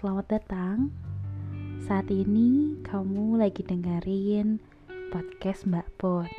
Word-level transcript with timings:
selamat 0.00 0.32
datang. 0.32 0.88
Saat 1.84 2.08
ini 2.08 2.72
kamu 2.88 3.36
lagi 3.36 3.60
dengerin 3.60 4.56
podcast 5.12 5.68
Mbak 5.68 5.88
Pot. 6.00 6.32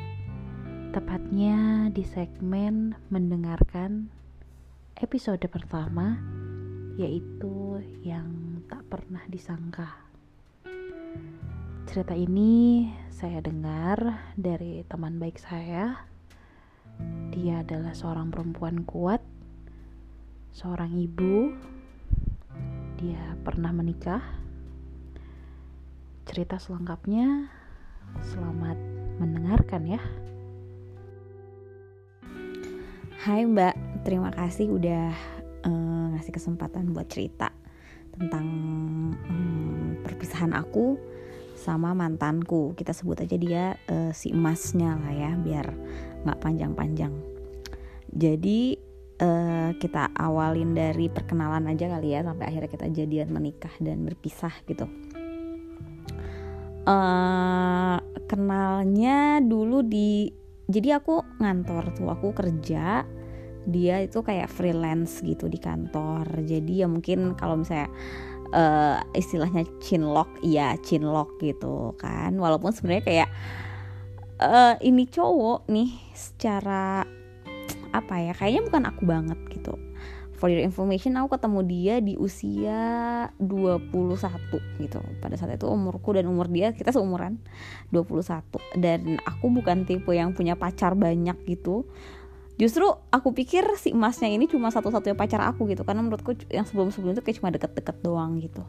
Tepatnya 0.90 1.86
di 1.94 2.02
segmen 2.02 2.98
mendengarkan 3.06 4.10
episode 4.98 5.46
pertama 5.46 6.18
yaitu 6.98 7.78
yang 8.02 8.66
tak 8.66 8.82
pernah 8.90 9.22
disangka. 9.30 9.94
Cerita 11.86 12.18
ini 12.18 12.90
saya 13.14 13.38
dengar 13.46 14.26
dari 14.34 14.82
teman 14.90 15.22
baik 15.22 15.38
saya. 15.38 16.02
Dia 17.30 17.62
adalah 17.62 17.94
seorang 17.94 18.26
perempuan 18.34 18.82
kuat, 18.82 19.22
seorang 20.50 20.98
ibu 20.98 21.54
dia 23.02 23.34
pernah 23.42 23.74
menikah. 23.74 24.22
Cerita 26.22 26.54
selengkapnya, 26.62 27.50
selamat 28.30 28.78
mendengarkan 29.18 29.82
ya. 29.98 30.00
Hai 33.26 33.42
Mbak, 33.42 34.06
terima 34.06 34.30
kasih 34.30 34.70
udah 34.70 35.10
uh, 35.66 36.14
ngasih 36.14 36.30
kesempatan 36.30 36.94
buat 36.94 37.10
cerita 37.10 37.50
tentang 38.14 38.46
um, 39.26 39.98
perpisahan 40.06 40.54
aku 40.54 40.94
sama 41.58 41.98
mantanku. 41.98 42.70
Kita 42.78 42.94
sebut 42.94 43.18
aja 43.18 43.34
dia 43.34 43.64
uh, 43.90 44.14
si 44.14 44.30
emasnya 44.30 44.94
lah 44.94 45.10
ya, 45.10 45.30
biar 45.34 45.66
nggak 46.22 46.38
panjang-panjang. 46.38 47.14
Jadi 48.14 48.78
uh, 49.22 49.70
kita 49.78 50.10
awalin 50.18 50.74
dari 50.74 51.06
perkenalan 51.06 51.70
aja 51.70 51.86
kali 51.86 52.18
ya 52.18 52.26
sampai 52.26 52.50
akhirnya 52.50 52.70
kita 52.70 52.86
jadian 52.90 53.30
menikah 53.30 53.72
dan 53.78 54.02
berpisah 54.02 54.52
gitu. 54.66 54.90
Uh, 56.82 58.02
kenalnya 58.26 59.38
dulu 59.38 59.86
di 59.86 60.34
jadi 60.66 60.98
aku 60.98 61.22
ngantor 61.38 61.94
tuh 61.94 62.10
aku 62.10 62.34
kerja 62.34 63.06
dia 63.62 63.96
itu 64.02 64.18
kayak 64.26 64.50
freelance 64.50 65.22
gitu 65.22 65.46
di 65.46 65.62
kantor 65.62 66.26
jadi 66.42 66.82
ya 66.82 66.88
mungkin 66.90 67.38
kalau 67.38 67.62
misalnya 67.62 67.86
uh, 68.50 68.98
istilahnya 69.14 69.62
chinlock 69.78 70.26
ya 70.42 70.74
chinlock 70.82 71.38
gitu 71.38 71.94
kan 72.02 72.34
walaupun 72.34 72.74
sebenarnya 72.74 73.04
kayak 73.06 73.30
uh, 74.42 74.74
ini 74.82 75.06
cowok 75.06 75.70
nih 75.70 75.94
secara 76.10 77.06
apa 77.92 78.18
ya 78.18 78.32
kayaknya 78.32 78.62
bukan 78.66 78.82
aku 78.88 79.02
banget 79.04 79.38
gitu. 79.52 79.76
For 80.42 80.50
your 80.50 80.64
information 80.66 81.14
aku 81.14 81.38
ketemu 81.38 81.60
dia 81.70 81.94
di 82.02 82.18
usia 82.18 82.82
21 83.38 84.82
gitu. 84.82 84.98
Pada 85.22 85.38
saat 85.38 85.54
itu 85.54 85.70
umurku 85.70 86.10
dan 86.18 86.26
umur 86.26 86.50
dia 86.50 86.74
kita 86.74 86.90
seumuran 86.90 87.38
21 87.94 88.42
dan 88.82 89.22
aku 89.22 89.54
bukan 89.54 89.86
tipe 89.86 90.10
yang 90.10 90.34
punya 90.34 90.58
pacar 90.58 90.98
banyak 90.98 91.38
gitu. 91.46 91.86
Justru 92.58 92.90
aku 93.14 93.30
pikir 93.30 93.62
si 93.78 93.94
emasnya 93.94 94.34
ini 94.34 94.50
cuma 94.50 94.74
satu-satunya 94.74 95.14
pacar 95.14 95.46
aku 95.46 95.70
gitu. 95.70 95.86
Karena 95.86 96.02
menurutku 96.02 96.34
yang 96.50 96.66
sebelum-sebelum 96.66 97.14
itu 97.14 97.22
kayak 97.22 97.36
cuma 97.38 97.54
deket-deket 97.54 97.96
doang 98.02 98.42
gitu. 98.42 98.66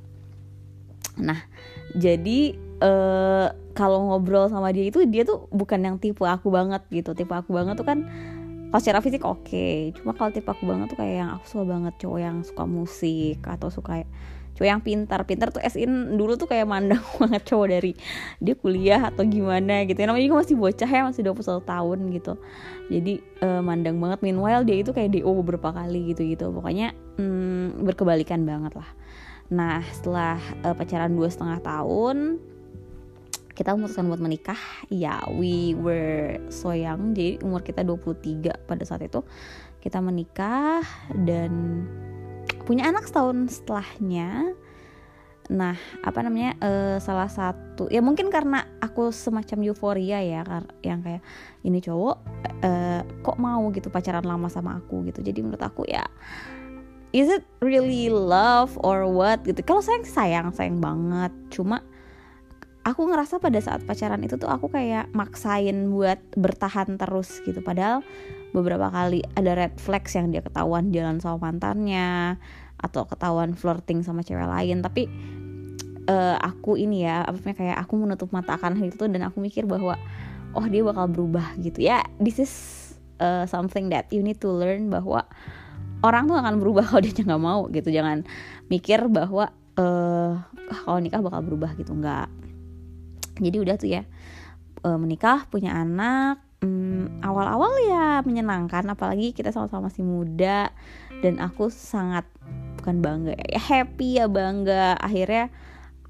Nah 1.18 1.42
jadi 1.98 2.54
uh, 2.82 3.54
kalau 3.74 4.14
ngobrol 4.14 4.50
sama 4.50 4.70
dia 4.70 4.86
itu 4.86 5.02
dia 5.10 5.26
tuh 5.26 5.50
bukan 5.50 5.82
yang 5.82 5.98
tipe 5.98 6.22
aku 6.22 6.54
banget 6.54 6.86
gitu. 6.94 7.18
Tipe 7.18 7.34
aku 7.34 7.54
banget 7.54 7.78
tuh 7.78 7.86
kan 7.86 8.06
kalau 8.74 8.82
secara 8.82 9.06
fisik 9.06 9.22
oke. 9.22 9.46
Okay. 9.46 9.94
cuma 9.94 10.18
kalau 10.18 10.34
tipe 10.34 10.50
aku 10.50 10.66
banget 10.66 10.90
tuh 10.90 10.98
kayak 10.98 11.16
yang 11.22 11.30
aku 11.38 11.46
suka 11.46 11.64
banget 11.78 11.94
cowok 12.02 12.20
yang 12.26 12.42
suka 12.42 12.66
musik 12.66 13.38
atau 13.46 13.70
suka 13.70 14.02
cowok 14.58 14.66
yang 14.66 14.82
pintar. 14.82 15.22
Pintar 15.30 15.54
tuh 15.54 15.62
as 15.62 15.78
in 15.78 16.18
dulu 16.18 16.42
tuh 16.42 16.50
kayak 16.50 16.66
mandang 16.66 17.06
banget 17.22 17.46
cowok 17.46 17.70
dari 17.70 17.94
dia 18.42 18.58
kuliah 18.58 19.14
atau 19.14 19.30
gimana 19.30 19.86
gitu. 19.86 20.02
Ya 20.02 20.10
namanya 20.10 20.26
juga 20.26 20.38
masih 20.42 20.58
bocah 20.58 20.90
ya 20.90 21.02
masih 21.06 21.22
21 21.22 21.70
tahun 21.70 22.00
gitu. 22.18 22.34
Jadi 22.90 23.14
uh, 23.46 23.62
mandang 23.62 24.02
banget. 24.02 24.26
Meanwhile 24.26 24.66
dia 24.66 24.82
itu 24.82 24.90
kayak 24.90 25.22
DO 25.22 25.30
beberapa 25.46 25.70
kali 25.70 26.10
gitu 26.18 26.26
gitu 26.26 26.50
pokoknya 26.50 26.98
hmm, 27.22 27.86
berkebalikan 27.86 28.42
banget 28.42 28.74
lah. 28.74 28.90
Nah 29.54 29.86
setelah 29.94 30.42
uh, 30.66 30.74
pacaran 30.74 31.14
dua 31.14 31.30
setengah 31.30 31.62
tahun 31.62 32.42
kita 33.54 33.78
memutuskan 33.78 34.10
buat 34.10 34.22
menikah. 34.22 34.58
Ya 34.90 35.22
we 35.30 35.78
were 35.78 36.42
so 36.50 36.74
young. 36.74 37.14
Jadi 37.14 37.42
umur 37.46 37.62
kita 37.62 37.86
23 37.86 38.66
pada 38.66 38.84
saat 38.86 39.06
itu. 39.06 39.22
Kita 39.82 40.02
menikah 40.02 40.82
dan 41.14 41.86
punya 42.66 42.90
anak 42.90 43.06
setahun 43.06 43.62
setelahnya. 43.62 44.58
Nah 45.54 45.78
apa 46.02 46.20
namanya 46.24 46.56
uh, 46.64 46.98
salah 47.04 47.28
satu 47.28 47.92
ya 47.92 48.00
mungkin 48.00 48.32
karena 48.32 48.64
aku 48.80 49.12
semacam 49.12 49.70
euforia 49.70 50.24
ya 50.24 50.42
yang 50.82 51.04
kayak 51.04 51.22
ini 51.68 51.84
cowok 51.84 52.18
uh, 52.64 53.02
kok 53.04 53.38
mau 53.38 53.68
gitu 53.76 53.92
pacaran 53.92 54.26
lama 54.26 54.50
sama 54.50 54.82
aku? 54.82 55.06
gitu. 55.14 55.22
Jadi 55.22 55.46
menurut 55.46 55.62
aku 55.62 55.86
ya 55.86 56.08
is 57.14 57.30
it 57.30 57.46
really 57.62 58.10
love 58.10 58.74
or 58.82 59.06
what 59.06 59.46
gitu. 59.46 59.62
Kalau 59.62 59.86
sayang 59.86 60.08
sayang 60.08 60.48
sayang 60.56 60.80
banget. 60.82 61.30
Cuma 61.54 61.86
aku 62.84 63.08
ngerasa 63.08 63.40
pada 63.40 63.60
saat 63.64 63.82
pacaran 63.88 64.20
itu 64.28 64.36
tuh 64.36 64.52
aku 64.52 64.68
kayak 64.68 65.08
maksain 65.16 65.88
buat 65.88 66.20
bertahan 66.36 67.00
terus 67.00 67.40
gitu. 67.48 67.64
Padahal 67.64 68.04
beberapa 68.52 68.92
kali 68.92 69.24
ada 69.34 69.56
red 69.56 69.80
flags 69.80 70.14
yang 70.14 70.30
dia 70.30 70.44
ketahuan 70.44 70.92
jalan 70.92 71.18
sama 71.24 71.50
mantannya 71.50 72.38
atau 72.78 73.08
ketahuan 73.08 73.56
flirting 73.56 74.04
sama 74.04 74.22
cewek 74.22 74.46
lain. 74.46 74.84
Tapi 74.84 75.08
uh, 76.12 76.36
aku 76.44 76.76
ini 76.76 77.08
ya 77.08 77.24
apa 77.24 77.56
kayak 77.56 77.80
aku 77.88 77.96
menutup 77.96 78.30
mata 78.36 78.60
akan 78.60 78.76
hal 78.76 78.92
itu 78.92 79.08
dan 79.08 79.24
aku 79.24 79.40
mikir 79.40 79.64
bahwa 79.64 79.96
oh 80.52 80.66
dia 80.68 80.84
bakal 80.84 81.08
berubah 81.08 81.56
gitu. 81.64 81.88
Ya 81.88 82.04
this 82.20 82.38
is 82.44 82.54
uh, 83.24 83.48
something 83.48 83.88
that 83.96 84.12
you 84.12 84.20
need 84.20 84.44
to 84.44 84.52
learn 84.52 84.92
bahwa 84.92 85.24
orang 86.04 86.28
tuh 86.28 86.36
akan 86.36 86.60
berubah 86.60 86.84
kalau 86.92 87.00
dia 87.00 87.16
nggak 87.16 87.44
mau 87.44 87.72
gitu. 87.72 87.88
Jangan 87.96 88.28
mikir 88.68 89.08
bahwa 89.08 89.56
uh, 89.80 90.36
kalau 90.84 91.00
nikah 91.00 91.24
bakal 91.24 91.40
berubah 91.48 91.72
gitu. 91.80 91.96
Nggak 91.96 92.44
jadi 93.38 93.58
udah 93.64 93.76
tuh 93.80 93.90
ya 93.90 94.04
e, 94.84 94.90
menikah 95.00 95.48
punya 95.50 95.74
anak 95.74 96.44
hmm, 96.64 97.20
awal-awal 97.20 97.72
ya 97.84 98.24
menyenangkan 98.24 98.88
apalagi 98.88 99.36
kita 99.36 99.52
sama-sama 99.52 99.92
masih 99.92 100.08
muda 100.08 100.72
dan 101.20 101.40
aku 101.40 101.68
sangat 101.72 102.28
bukan 102.84 103.00
bangga 103.00 103.34
ya 103.48 103.60
happy 103.64 104.20
ya 104.20 104.28
bangga. 104.28 105.00
Akhirnya 105.00 105.48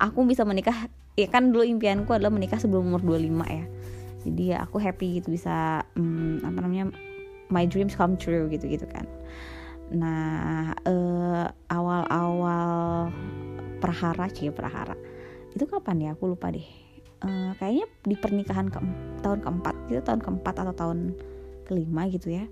aku 0.01 0.25
bisa 0.25 0.41
menikah 0.41 0.89
ya 1.13 1.29
kan 1.29 1.53
dulu 1.53 1.61
impianku 1.61 2.09
adalah 2.09 2.33
menikah 2.33 2.57
sebelum 2.57 2.89
umur 2.89 3.05
25 3.05 3.45
ya. 3.45 3.65
Jadi 4.25 4.43
ya 4.55 4.57
aku 4.65 4.81
happy 4.81 5.21
gitu 5.21 5.29
bisa 5.29 5.85
hmm, 5.93 6.41
apa 6.41 6.57
namanya 6.65 6.89
my 7.53 7.69
dreams 7.69 7.93
come 7.93 8.17
true 8.17 8.49
gitu 8.49 8.65
gitu 8.65 8.89
kan. 8.89 9.05
Nah 9.93 10.73
uh, 10.89 11.45
awal-awal 11.69 13.13
perhara 13.77 14.25
cie 14.33 14.49
perhara 14.49 14.97
itu 15.53 15.69
kapan 15.69 16.09
ya? 16.09 16.09
Aku 16.17 16.25
lupa 16.25 16.49
deh 16.49 16.82
uh, 17.23 17.51
kayaknya 17.57 17.87
di 18.03 18.15
pernikahan 18.19 18.67
ke 18.69 18.79
tahun 19.23 19.39
keempat 19.41 19.75
gitu 19.89 20.01
tahun 20.03 20.21
keempat 20.21 20.55
atau 20.63 20.73
tahun 20.75 20.99
kelima 21.65 22.07
gitu 22.11 22.35
ya. 22.35 22.45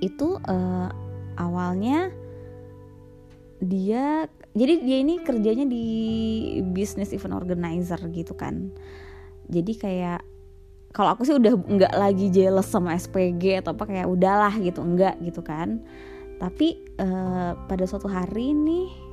Itu 0.00 0.40
uh, 0.40 0.88
awalnya 1.38 2.10
dia 3.62 4.28
jadi 4.54 4.74
dia 4.82 4.98
ini 5.02 5.18
kerjanya 5.22 5.66
di 5.66 5.86
business 6.74 7.12
event 7.12 7.36
organizer 7.36 7.98
gitu 8.10 8.34
kan. 8.34 8.70
Jadi 9.50 9.72
kayak 9.76 10.20
kalau 10.94 11.10
aku 11.10 11.26
sih 11.26 11.34
udah 11.34 11.58
nggak 11.58 11.94
lagi 11.98 12.30
jealous 12.30 12.70
sama 12.70 12.94
SPG 12.94 13.66
atau 13.66 13.74
apa 13.74 13.84
kayak 13.84 14.06
udahlah 14.06 14.54
gitu 14.62 14.80
enggak 14.80 15.18
gitu 15.20 15.42
kan. 15.42 15.82
Tapi 16.38 16.78
uh, 17.02 17.58
pada 17.66 17.84
suatu 17.86 18.06
hari 18.06 18.54
nih 18.54 19.03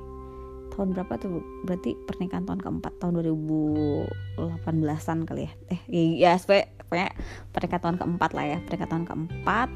tahun 0.72 0.96
berapa 0.96 1.14
tuh? 1.20 1.44
Berarti 1.68 1.94
pernikahan 2.08 2.48
tahun 2.48 2.64
keempat 2.64 3.04
tahun 3.04 3.20
2018an 3.20 5.20
kali 5.28 5.42
ya. 5.46 5.52
Eh 5.70 5.82
ya 6.18 6.32
pokoknya 6.40 7.12
pernikahan 7.52 7.82
tahun 7.84 7.98
keempat 8.00 8.32
lah 8.32 8.46
ya 8.48 8.58
pernikahan 8.64 8.90
tahun 8.90 9.06
keempat. 9.06 9.70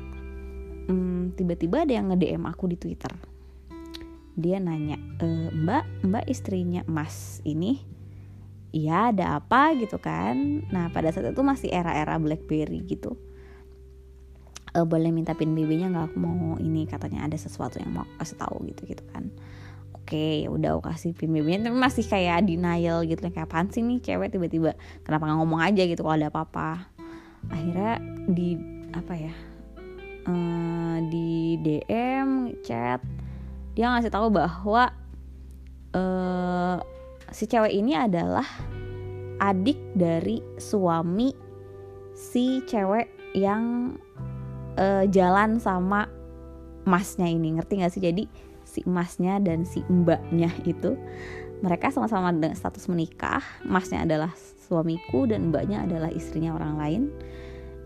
Hmm, 0.86 1.22
tiba-tiba 1.36 1.84
ada 1.84 1.94
yang 1.94 2.08
nge-DM 2.10 2.44
aku 2.48 2.72
di 2.72 2.78
Twitter. 2.80 3.12
Dia 4.36 4.60
nanya 4.60 5.00
e, 5.20 5.28
mbak 5.52 6.04
mbak 6.04 6.28
istrinya 6.28 6.84
mas 6.92 7.40
ini 7.48 7.80
iya 8.76 9.12
ada 9.12 9.40
apa? 9.40 9.76
gitu 9.76 10.00
kan. 10.00 10.64
Nah 10.72 10.92
pada 10.92 11.12
saat 11.12 11.32
itu 11.32 11.44
masih 11.44 11.72
era-era 11.72 12.20
BlackBerry 12.20 12.84
gitu. 12.88 13.20
E, 14.72 14.80
boleh 14.84 15.12
minta 15.12 15.36
pin 15.36 15.52
BB-nya 15.52 15.92
nggak? 15.92 16.06
Aku 16.12 16.18
mau 16.20 16.56
ini 16.60 16.88
katanya 16.88 17.28
ada 17.28 17.38
sesuatu 17.40 17.80
yang 17.80 17.96
mau 17.96 18.08
kasih 18.20 18.40
tahu 18.40 18.68
gitu 18.72 18.88
gitu 18.88 19.04
kan 19.12 19.32
oke 20.06 20.46
ya 20.46 20.54
udah 20.54 20.78
aku 20.78 20.86
kasih 20.86 21.18
BB-nya 21.18 21.66
tapi 21.66 21.82
masih 21.82 22.06
kayak 22.06 22.46
denial 22.46 23.02
gitu 23.10 23.26
kayak 23.26 23.50
apaan 23.50 23.74
sih 23.74 23.82
nih 23.82 23.98
cewek 24.06 24.30
tiba-tiba? 24.30 24.78
Kenapa 25.02 25.26
nggak 25.26 25.38
ngomong 25.42 25.62
aja 25.66 25.82
gitu 25.82 26.06
kalau 26.06 26.14
ada 26.14 26.30
apa-apa? 26.30 26.94
Akhirnya 27.50 27.98
di 28.30 28.54
apa 28.94 29.14
ya 29.18 29.34
uh, 30.30 30.98
di 31.10 31.58
DM 31.58 32.54
chat 32.62 33.02
dia 33.74 33.90
ngasih 33.90 34.14
tahu 34.14 34.30
bahwa 34.30 34.94
uh, 35.98 36.78
si 37.34 37.50
cewek 37.50 37.74
ini 37.74 37.98
adalah 37.98 38.46
adik 39.42 39.82
dari 39.98 40.40
suami 40.62 41.34
si 42.14 42.62
cewek 42.70 43.10
yang 43.34 43.98
uh, 44.78 45.04
jalan 45.10 45.58
sama 45.58 46.08
masnya 46.86 47.28
ini. 47.28 47.58
Ngerti 47.58 47.74
gak 47.82 47.92
sih? 47.92 48.06
Jadi 48.06 48.24
si 48.76 48.84
masnya 48.84 49.40
dan 49.40 49.64
si 49.64 49.80
mbaknya 49.88 50.52
itu 50.68 51.00
mereka 51.64 51.88
sama-sama 51.90 52.36
dengan 52.36 52.58
status 52.60 52.92
menikah. 52.92 53.40
Masnya 53.64 54.04
adalah 54.04 54.36
suamiku 54.68 55.24
dan 55.24 55.56
mbaknya 55.56 55.88
adalah 55.88 56.12
istrinya 56.12 56.52
orang 56.52 56.76
lain. 56.76 57.02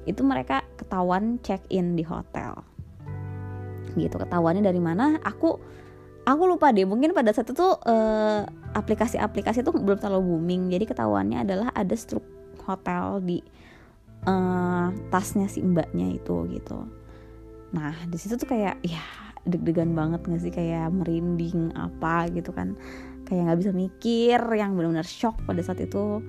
Itu 0.10 0.26
mereka 0.26 0.66
ketahuan 0.74 1.38
check 1.46 1.62
in 1.70 1.94
di 1.94 2.02
hotel. 2.02 2.66
Gitu 3.94 4.16
ketahuannya 4.18 4.66
dari 4.66 4.82
mana? 4.82 5.22
Aku 5.22 5.62
aku 6.26 6.44
lupa 6.50 6.74
deh. 6.74 6.90
Mungkin 6.90 7.14
pada 7.14 7.30
saat 7.30 7.54
itu 7.54 7.62
uh, 7.64 8.42
aplikasi-aplikasi 8.74 9.62
itu 9.62 9.70
belum 9.70 10.02
terlalu 10.02 10.34
booming. 10.34 10.74
Jadi 10.74 10.90
ketahuannya 10.90 11.46
adalah 11.46 11.70
ada 11.78 11.94
struk 11.94 12.26
hotel 12.66 13.22
di 13.22 13.38
uh, 14.26 14.90
tasnya 15.14 15.46
si 15.46 15.62
mbaknya 15.62 16.10
itu 16.10 16.50
gitu. 16.50 16.90
Nah 17.70 17.94
di 18.10 18.18
situ 18.18 18.34
tuh 18.34 18.50
kayak 18.50 18.82
ya 18.82 19.29
deg-degan 19.48 19.94
banget 19.96 20.26
gak 20.26 20.42
sih? 20.42 20.52
Kayak 20.52 20.92
merinding 20.92 21.76
apa 21.78 22.28
gitu 22.34 22.52
kan. 22.52 22.76
Kayak 23.28 23.52
nggak 23.52 23.60
bisa 23.62 23.72
mikir 23.76 24.40
yang 24.58 24.74
benar-benar 24.74 25.06
shock 25.06 25.38
pada 25.46 25.62
saat 25.62 25.80
itu 25.86 26.24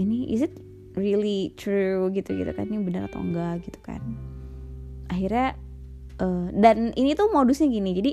ini 0.00 0.32
is 0.32 0.40
it 0.40 0.56
really 0.96 1.52
true? 1.60 2.08
gitu 2.10 2.32
gitu 2.32 2.50
kan. 2.56 2.66
Ini 2.66 2.80
benar 2.82 3.12
atau 3.12 3.20
enggak? 3.20 3.62
gitu 3.68 3.78
kan. 3.84 4.00
Akhirnya 5.12 5.54
uh, 6.18 6.48
dan 6.56 6.96
ini 6.96 7.12
tuh 7.12 7.28
modusnya 7.28 7.68
gini. 7.68 7.92
Jadi 7.92 8.12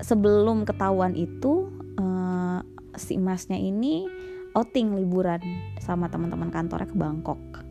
sebelum 0.00 0.64
ketahuan 0.64 1.12
itu 1.16 1.68
uh, 2.00 2.60
si 2.96 3.20
masnya 3.20 3.60
ini 3.60 4.08
outing 4.56 4.96
liburan 4.96 5.40
sama 5.84 6.08
teman-teman 6.08 6.48
kantornya 6.48 6.88
ke 6.88 6.96
Bangkok 6.96 7.65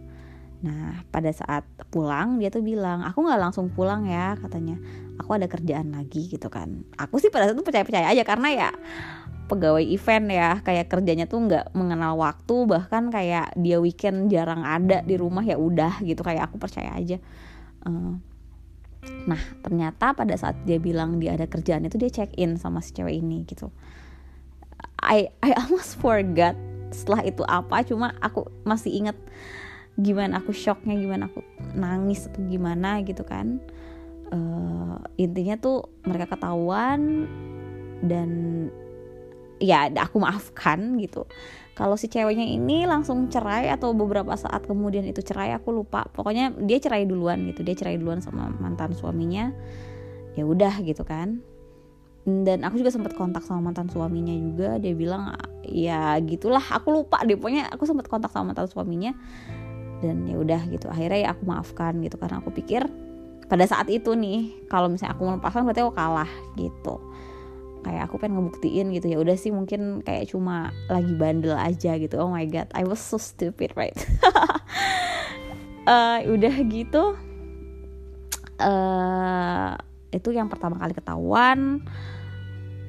Nah, 0.63 1.03
pada 1.11 1.29
saat 1.35 1.67
pulang 1.91 2.39
dia 2.39 2.47
tuh 2.47 2.63
bilang, 2.63 3.03
"Aku 3.03 3.25
nggak 3.25 3.41
langsung 3.41 3.67
pulang 3.73 4.07
ya," 4.07 4.39
katanya. 4.39 4.79
"Aku 5.19 5.35
ada 5.35 5.49
kerjaan 5.51 5.91
lagi." 5.91 6.31
gitu 6.31 6.47
kan. 6.47 6.87
Aku 6.95 7.19
sih 7.19 7.27
pada 7.27 7.49
saat 7.49 7.59
itu 7.59 7.65
percaya-percaya 7.65 8.07
aja 8.11 8.23
karena 8.23 8.47
ya 8.53 8.69
pegawai 9.45 9.85
event 9.85 10.25
ya, 10.33 10.49
kayak 10.65 10.89
kerjanya 10.89 11.29
tuh 11.29 11.45
nggak 11.45 11.77
mengenal 11.77 12.17
waktu, 12.17 12.65
bahkan 12.65 13.13
kayak 13.13 13.53
dia 13.53 13.77
weekend 13.77 14.33
jarang 14.33 14.65
ada 14.65 15.05
di 15.05 15.15
rumah 15.15 15.45
ya 15.45 15.55
udah 15.55 16.01
gitu 16.01 16.25
kayak 16.25 16.49
aku 16.49 16.57
percaya 16.57 16.97
aja. 16.97 17.21
Uh, 17.85 18.17
nah, 19.29 19.41
ternyata 19.61 20.17
pada 20.17 20.33
saat 20.33 20.57
dia 20.65 20.81
bilang 20.81 21.21
dia 21.21 21.37
ada 21.37 21.45
kerjaan 21.45 21.85
itu 21.85 22.01
dia 22.01 22.09
check 22.09 22.33
in 22.41 22.57
sama 22.57 22.81
si 22.81 22.97
cewek 22.97 23.21
ini 23.21 23.45
gitu. 23.45 23.69
I 24.97 25.29
I 25.45 25.53
almost 25.53 26.01
forgot 26.01 26.57
setelah 26.89 27.21
itu 27.21 27.45
apa, 27.45 27.85
cuma 27.85 28.17
aku 28.25 28.49
masih 28.65 28.97
inget 28.97 29.17
gimana 29.95 30.43
aku 30.43 30.51
shocknya 30.51 30.99
gimana 30.99 31.31
aku 31.31 31.39
nangis 31.75 32.27
atau 32.27 32.43
gimana 32.47 32.99
gitu 33.03 33.23
kan. 33.23 33.63
Uh, 34.33 34.99
intinya 35.21 35.55
tuh 35.55 35.85
mereka 36.03 36.35
ketahuan 36.35 37.29
dan 38.03 38.29
ya 39.59 39.87
aku 39.87 40.19
maafkan 40.19 40.99
gitu. 40.99 41.23
Kalau 41.75 41.99
si 41.99 42.07
ceweknya 42.07 42.47
ini 42.47 42.87
langsung 42.87 43.27
cerai 43.27 43.67
atau 43.67 43.91
beberapa 43.91 44.31
saat 44.39 44.63
kemudian 44.63 45.03
itu 45.07 45.19
cerai 45.19 45.51
aku 45.55 45.75
lupa. 45.75 46.07
Pokoknya 46.07 46.55
dia 46.63 46.79
cerai 46.79 47.03
duluan 47.03 47.43
gitu 47.51 47.67
dia 47.67 47.75
cerai 47.75 47.99
duluan 47.99 48.23
sama 48.23 48.47
mantan 48.59 48.95
suaminya. 48.95 49.51
Ya 50.35 50.43
udah 50.47 50.79
gitu 50.83 51.03
kan. 51.03 51.43
Dan 52.25 52.65
aku 52.65 52.81
juga 52.81 52.89
sempat 52.89 53.13
kontak 53.13 53.45
sama 53.45 53.69
mantan 53.69 53.91
suaminya 53.91 54.33
juga. 54.33 54.79
Dia 54.79 54.95
bilang 54.95 55.35
ya 55.67 56.15
gitulah 56.23 56.63
aku 56.63 56.95
lupa 56.95 57.21
deh. 57.27 57.35
Pokoknya 57.35 57.67
aku 57.71 57.83
sempat 57.83 58.07
kontak 58.07 58.31
sama 58.31 58.55
mantan 58.55 58.71
suaminya 58.71 59.11
dan 60.03 60.27
ya 60.27 60.35
udah 60.39 60.61
gitu 60.67 60.91
akhirnya 60.91 61.19
ya 61.25 61.29
aku 61.31 61.43
maafkan 61.47 61.99
gitu 62.03 62.19
karena 62.19 62.43
aku 62.43 62.51
pikir 62.51 62.87
pada 63.45 63.65
saat 63.69 63.87
itu 63.93 64.17
nih 64.17 64.65
kalau 64.67 64.89
misalnya 64.89 65.13
aku 65.13 65.23
melepaskan 65.29 65.63
berarti 65.69 65.81
aku 65.85 65.93
kalah 65.93 66.31
gitu. 66.57 66.95
Kayak 67.85 68.09
aku 68.09 68.17
pengen 68.17 68.41
ngebuktiin 68.41 68.89
gitu 68.97 69.05
ya 69.13 69.17
udah 69.21 69.37
sih 69.37 69.53
mungkin 69.53 70.01
kayak 70.01 70.33
cuma 70.33 70.73
lagi 70.89 71.13
bandel 71.13 71.53
aja 71.53 72.01
gitu. 72.01 72.17
Oh 72.17 72.33
my 72.33 72.49
god 72.49 72.65
I 72.73 72.81
was 72.81 72.97
so 72.97 73.21
stupid 73.21 73.77
right? 73.77 73.93
Uh, 75.85 76.25
udah 76.33 76.53
gitu 76.65 77.13
uh, 78.57 79.71
itu 80.09 80.29
yang 80.33 80.49
pertama 80.49 80.81
kali 80.81 80.97
ketahuan. 80.97 81.85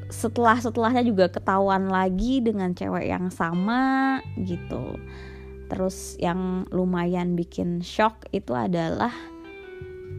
Setelah 0.09 0.57
setelahnya 0.63 1.05
juga 1.05 1.29
ketahuan 1.29 1.93
lagi 1.93 2.41
dengan 2.41 2.73
cewek 2.73 3.11
yang 3.11 3.29
sama 3.29 4.23
gitu 4.39 4.97
Terus 5.67 6.15
yang 6.23 6.67
lumayan 6.71 7.35
bikin 7.35 7.83
shock 7.83 8.31
itu 8.31 8.55
adalah 8.55 9.11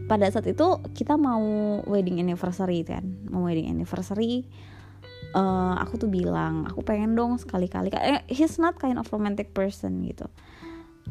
pada 0.08 0.24
saat 0.32 0.48
itu 0.48 0.80
kita 0.96 1.20
mau 1.20 1.44
wedding 1.84 2.20
anniversary 2.20 2.80
kan, 2.84 3.04
mau 3.28 3.44
wedding 3.44 3.68
anniversary. 3.68 4.48
Uh, 5.36 5.76
aku 5.76 6.00
tuh 6.00 6.08
bilang 6.08 6.64
aku 6.64 6.80
pengen 6.80 7.12
dong 7.12 7.36
sekali-kali. 7.36 7.92
Eh, 7.92 8.24
he's 8.32 8.56
not 8.56 8.80
kind 8.80 8.96
of 8.96 9.04
romantic 9.12 9.52
person 9.52 10.00
gitu. 10.08 10.24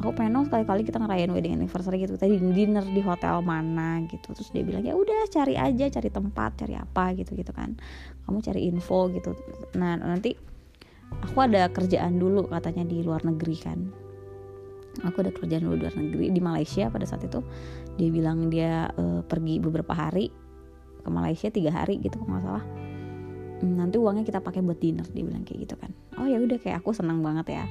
Aku 0.02 0.14
pengen 0.14 0.38
dong 0.38 0.46
sekali-kali 0.50 0.86
kita 0.86 0.98
ngerayain 0.98 1.30
wedding 1.30 1.54
anniversary 1.58 2.02
gitu. 2.02 2.18
Tadi 2.18 2.42
dinner 2.42 2.86
di 2.86 3.02
hotel 3.06 3.46
mana 3.46 4.02
gitu. 4.10 4.34
Terus 4.34 4.50
dia 4.50 4.66
bilang 4.66 4.82
ya 4.82 4.98
udah 4.98 5.30
cari 5.30 5.54
aja 5.54 5.86
cari 5.94 6.10
tempat 6.10 6.66
cari 6.66 6.74
apa 6.74 7.14
gitu 7.14 7.38
gitu 7.38 7.54
kan. 7.54 7.78
Kamu 8.26 8.42
cari 8.42 8.66
info 8.66 9.10
gitu. 9.14 9.38
Nah 9.78 9.98
nanti 10.02 10.34
aku 11.22 11.38
ada 11.38 11.70
kerjaan 11.70 12.18
dulu 12.18 12.50
katanya 12.50 12.86
di 12.86 13.06
luar 13.06 13.22
negeri 13.26 13.58
kan 13.58 14.07
aku 15.06 15.22
ada 15.22 15.32
kerjaan 15.34 15.66
di 15.66 15.70
luar 15.70 15.94
negeri 15.94 16.34
di 16.34 16.42
Malaysia 16.42 16.90
pada 16.90 17.06
saat 17.06 17.26
itu. 17.26 17.44
Dia 18.00 18.10
bilang 18.10 18.50
dia 18.50 18.90
uh, 18.98 19.22
pergi 19.22 19.62
beberapa 19.62 19.94
hari 19.94 20.32
ke 21.02 21.10
Malaysia 21.10 21.48
tiga 21.54 21.72
hari 21.72 22.02
gitu 22.02 22.18
kalau 22.22 22.38
nggak 22.38 22.44
salah. 22.46 22.66
Hmm, 23.58 23.74
nanti 23.74 23.98
uangnya 23.98 24.26
kita 24.26 24.40
pakai 24.42 24.62
buat 24.62 24.78
dinner 24.78 25.06
dia 25.14 25.24
bilang 25.26 25.42
kayak 25.46 25.70
gitu 25.70 25.76
kan. 25.78 25.92
Oh 26.22 26.26
ya 26.30 26.38
udah 26.38 26.58
kayak 26.62 26.82
aku 26.82 26.94
senang 26.94 27.22
banget 27.26 27.58
ya. 27.58 27.66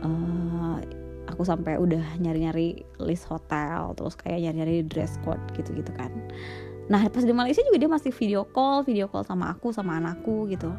Uh, 0.00 0.78
aku 1.30 1.42
sampai 1.46 1.78
udah 1.78 2.02
nyari-nyari 2.18 2.82
list 3.02 3.28
hotel 3.30 3.94
terus 3.94 4.18
kayak 4.18 4.42
nyari-nyari 4.42 4.86
dress 4.86 5.18
code 5.22 5.42
gitu-gitu 5.54 5.90
kan. 5.94 6.10
Nah 6.90 7.06
pas 7.06 7.22
di 7.22 7.34
Malaysia 7.34 7.62
juga 7.62 7.78
dia 7.78 7.90
masih 7.90 8.10
video 8.14 8.42
call 8.46 8.82
video 8.82 9.06
call 9.06 9.22
sama 9.26 9.50
aku 9.54 9.70
sama 9.70 9.98
anakku 9.98 10.50
gitu. 10.50 10.70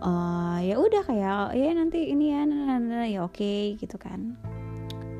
Uh, 0.00 0.56
ya 0.64 0.80
udah 0.80 1.04
kayak 1.04 1.52
ya 1.60 1.76
nanti 1.76 2.08
ini 2.08 2.32
ya 2.32 2.48
nah, 2.48 2.80
nah, 2.80 2.80
nah, 2.80 3.04
ya 3.04 3.20
oke 3.20 3.36
okay, 3.36 3.76
gitu 3.76 4.00
kan 4.00 4.32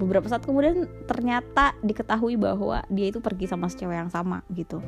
beberapa 0.01 0.25
saat 0.33 0.49
kemudian 0.49 0.89
ternyata 1.05 1.77
diketahui 1.85 2.41
bahwa 2.41 2.81
dia 2.89 3.13
itu 3.13 3.21
pergi 3.21 3.53
sama 3.53 3.69
cewek 3.69 4.01
yang 4.01 4.09
sama 4.09 4.41
gitu 4.57 4.81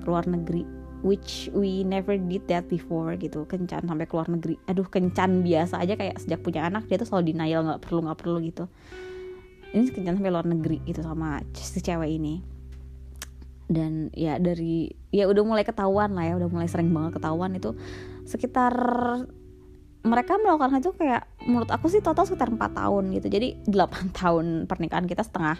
ke 0.00 0.06
luar 0.08 0.24
negeri 0.24 0.64
which 1.04 1.52
we 1.52 1.84
never 1.84 2.16
did 2.16 2.48
that 2.48 2.64
before 2.66 3.12
gitu. 3.20 3.44
Kencan 3.44 3.84
sampai 3.84 4.08
ke 4.08 4.16
luar 4.16 4.32
negeri. 4.32 4.56
Aduh 4.64 4.88
kencan 4.88 5.44
biasa 5.44 5.84
aja 5.84 6.00
kayak 6.00 6.16
sejak 6.16 6.40
punya 6.40 6.64
anak 6.64 6.88
dia 6.88 6.96
tuh 6.96 7.04
selalu 7.04 7.36
denial 7.36 7.60
nggak 7.68 7.84
perlu 7.84 8.08
nggak 8.08 8.18
perlu 8.18 8.40
gitu. 8.40 8.64
Ini 9.76 9.92
kencan 9.92 10.16
sampai 10.16 10.32
luar 10.32 10.48
negeri 10.48 10.80
gitu 10.88 11.04
sama 11.04 11.44
si 11.52 11.84
cewek 11.84 12.08
ini. 12.08 12.40
Dan 13.68 14.08
ya 14.16 14.40
dari 14.40 14.88
ya 15.12 15.28
udah 15.28 15.44
mulai 15.44 15.62
ketahuan 15.68 16.16
lah 16.16 16.24
ya 16.24 16.34
udah 16.40 16.48
mulai 16.48 16.68
sering 16.72 16.88
banget 16.88 17.20
ketahuan 17.20 17.52
itu 17.52 17.76
sekitar 18.24 18.72
mereka 20.04 20.36
melakukan 20.36 20.84
itu 20.84 20.92
kayak 20.92 21.24
menurut 21.48 21.72
aku 21.72 21.88
sih 21.88 22.04
total 22.04 22.28
sekitar 22.28 22.52
4 22.52 22.60
tahun 22.60 23.04
gitu. 23.16 23.26
Jadi 23.32 23.48
8 23.64 23.72
tahun 24.20 24.46
pernikahan 24.68 25.08
kita 25.08 25.24
setengah. 25.24 25.56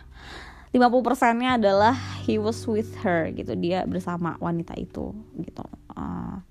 50 0.75 1.07
persennya 1.07 1.57
adalah 1.57 1.95
he 2.29 2.37
was 2.37 2.61
with 2.69 2.93
her 3.01 3.33
gitu. 3.33 3.57
Dia 3.57 3.89
bersama 3.89 4.37
wanita 4.43 4.77
itu 4.77 5.17
gitu. 5.41 5.65
Uh, 5.97 6.45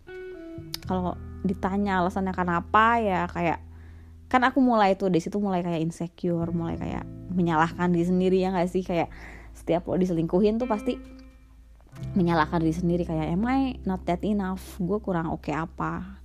kalau 0.89 1.13
ditanya 1.45 2.01
alasannya 2.01 2.31
kenapa 2.33 3.03
ya 3.03 3.27
kayak 3.27 3.59
kan 4.31 4.41
aku 4.47 4.63
mulai 4.63 4.95
tuh 4.97 5.11
di 5.13 5.21
situ 5.21 5.37
mulai 5.37 5.61
kayak 5.61 5.83
insecure 5.83 6.49
mulai 6.55 6.79
kayak 6.79 7.05
menyalahkan 7.35 7.91
diri 7.93 8.07
sendiri 8.09 8.37
ya 8.41 8.49
gak 8.55 8.71
sih? 8.73 8.81
Kayak 8.81 9.13
setiap 9.53 9.85
lo 9.85 9.99
diselingkuhin 10.01 10.57
tuh 10.57 10.65
pasti 10.65 10.97
menyalahkan 12.17 12.57
diri 12.57 12.73
sendiri. 12.73 13.03
Kayak 13.05 13.37
am 13.37 13.45
I 13.45 13.77
not 13.85 14.01
that 14.09 14.25
enough? 14.25 14.63
Gue 14.81 14.97
kurang 14.97 15.29
oke 15.29 15.45
okay 15.45 15.53
apa 15.53 16.22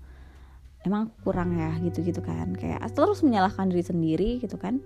emang 0.87 1.11
kurang 1.25 1.56
ya 1.56 1.75
gitu-gitu 1.82 2.23
kan. 2.23 2.54
Kayak 2.54 2.85
terus 2.94 3.25
menyalahkan 3.25 3.70
diri 3.73 3.85
sendiri 3.85 4.30
gitu 4.42 4.61
kan. 4.61 4.78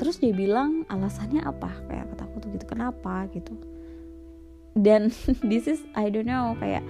Terus 0.00 0.18
dia 0.18 0.34
bilang 0.34 0.82
alasannya 0.90 1.44
apa? 1.46 1.70
Kayak 1.86 2.14
kataku 2.16 2.36
tuh 2.42 2.50
gitu 2.56 2.66
kenapa? 2.66 3.30
gitu. 3.30 3.54
Dan 4.74 5.12
this 5.50 5.68
is 5.68 5.84
I 5.92 6.08
don't 6.08 6.26
know 6.26 6.56
kayak 6.58 6.82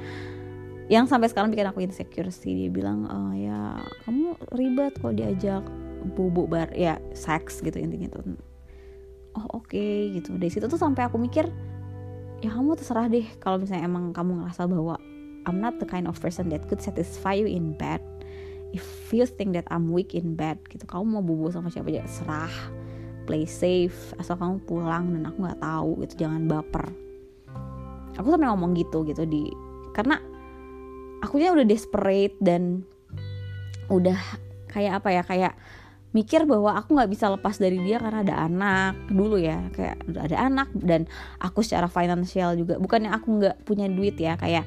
yang 0.90 1.08
sampai 1.08 1.30
sekarang 1.30 1.52
bikin 1.52 1.68
aku 1.68 1.84
insecure 1.84 2.30
sih. 2.32 2.66
Dia 2.66 2.70
bilang 2.72 3.04
oh, 3.10 3.32
ya 3.36 3.80
kamu 4.08 4.38
ribet 4.56 4.96
kalau 5.00 5.12
diajak 5.12 5.64
bubuk 6.18 6.50
bar 6.50 6.68
ya 6.74 6.98
seks 7.12 7.60
gitu 7.60 7.76
intinya 7.76 8.10
tuh. 8.12 8.36
Oh 9.36 9.60
oke 9.60 9.72
okay, 9.72 10.12
gitu. 10.16 10.36
Dari 10.36 10.52
situ 10.52 10.68
tuh 10.68 10.80
sampai 10.80 11.08
aku 11.08 11.16
mikir 11.16 11.48
ya 12.42 12.50
kamu 12.50 12.74
terserah 12.74 13.06
deh 13.06 13.24
kalau 13.38 13.62
misalnya 13.62 13.86
emang 13.86 14.10
kamu 14.10 14.42
ngerasa 14.42 14.66
bahwa 14.66 14.98
I'm 15.46 15.58
not 15.58 15.82
the 15.82 15.88
kind 15.88 16.06
of 16.06 16.18
person 16.22 16.50
that 16.54 16.66
could 16.70 16.78
satisfy 16.78 17.34
you 17.34 17.50
in 17.50 17.74
bed. 17.74 18.02
If 18.72 19.12
you 19.12 19.28
think 19.28 19.52
that 19.58 19.68
I'm 19.68 19.92
weak 19.92 20.16
in 20.16 20.38
bed 20.38 20.62
gitu. 20.70 20.88
Kamu 20.88 21.20
mau 21.20 21.22
bobo 21.24 21.52
sama 21.52 21.68
siapa 21.68 21.92
aja 21.92 22.06
serah. 22.08 22.54
Play 23.28 23.44
safe. 23.44 24.16
Asal 24.16 24.40
kamu 24.40 24.64
pulang 24.64 25.12
dan 25.12 25.28
aku 25.28 25.38
nggak 25.44 25.60
tahu 25.60 25.90
gitu. 26.06 26.24
Jangan 26.24 26.48
baper. 26.48 26.86
Aku 28.16 28.26
sampai 28.28 28.48
ngomong 28.48 28.76
gitu 28.76 29.04
gitu 29.08 29.24
di 29.28 29.48
karena 29.92 30.20
akunya 31.20 31.52
udah 31.52 31.64
desperate 31.68 32.36
dan 32.40 32.84
udah 33.92 34.16
kayak 34.72 35.04
apa 35.04 35.08
ya 35.12 35.22
kayak 35.24 35.54
mikir 36.12 36.44
bahwa 36.44 36.76
aku 36.76 36.96
nggak 36.96 37.08
bisa 37.12 37.32
lepas 37.32 37.56
dari 37.56 37.80
dia 37.80 38.00
karena 38.00 38.24
ada 38.24 38.36
anak 38.48 38.94
dulu 39.12 39.36
ya. 39.36 39.68
Kayak 39.76 40.00
udah 40.08 40.22
ada 40.28 40.36
anak 40.48 40.68
dan 40.72 41.04
aku 41.40 41.60
secara 41.60 41.92
finansial 41.92 42.56
juga 42.56 42.80
bukannya 42.80 43.12
aku 43.12 43.28
nggak 43.36 43.56
punya 43.68 43.84
duit 43.88 44.16
ya 44.16 44.40
kayak 44.40 44.64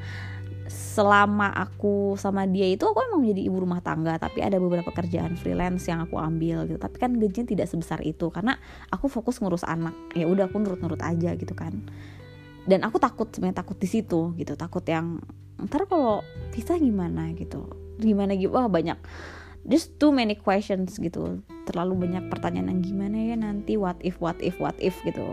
selama 0.65 1.53
aku 1.53 2.17
sama 2.17 2.49
dia 2.49 2.65
itu 2.65 2.89
aku 2.89 2.97
emang 2.97 3.21
menjadi 3.21 3.41
ibu 3.45 3.57
rumah 3.61 3.85
tangga 3.85 4.17
tapi 4.17 4.41
ada 4.41 4.57
beberapa 4.57 4.89
kerjaan 4.89 5.37
freelance 5.37 5.85
yang 5.85 6.01
aku 6.01 6.17
ambil 6.17 6.65
gitu. 6.65 6.81
Tapi 6.81 6.97
kan 6.97 7.13
gajinya 7.21 7.47
tidak 7.53 7.67
sebesar 7.69 8.01
itu 8.01 8.33
karena 8.33 8.57
aku 8.89 9.05
fokus 9.05 9.37
ngurus 9.37 9.61
anak. 9.61 9.93
Ya 10.17 10.25
udah 10.25 10.49
aku 10.49 10.57
nurut-nurut 10.57 11.01
aja 11.05 11.37
gitu 11.37 11.53
kan. 11.53 11.85
Dan 12.65 12.81
aku 12.81 12.97
takut 12.97 13.29
sebenarnya 13.29 13.61
takut 13.61 13.77
di 13.77 13.85
situ 13.85 14.33
gitu. 14.41 14.57
Takut 14.57 14.81
yang 14.89 15.21
ntar 15.61 15.85
kalau 15.85 16.25
pisah 16.49 16.81
gimana? 16.81 17.29
gitu. 17.37 17.69
Gimana 18.01 18.33
gitu 18.33 18.57
wah 18.57 18.65
banyak. 18.65 18.97
Just 19.65 20.01
too 20.01 20.09
many 20.09 20.33
questions 20.33 20.97
gitu. 20.97 21.45
Terlalu 21.69 22.09
banyak 22.09 22.29
pertanyaan 22.33 22.73
yang 22.73 22.81
gimana 22.81 23.17
ya 23.21 23.37
nanti? 23.37 23.77
What 23.77 24.01
if 24.01 24.17
what 24.17 24.41
if 24.41 24.57
what 24.57 24.77
if? 24.81 24.97
gitu. 25.05 25.25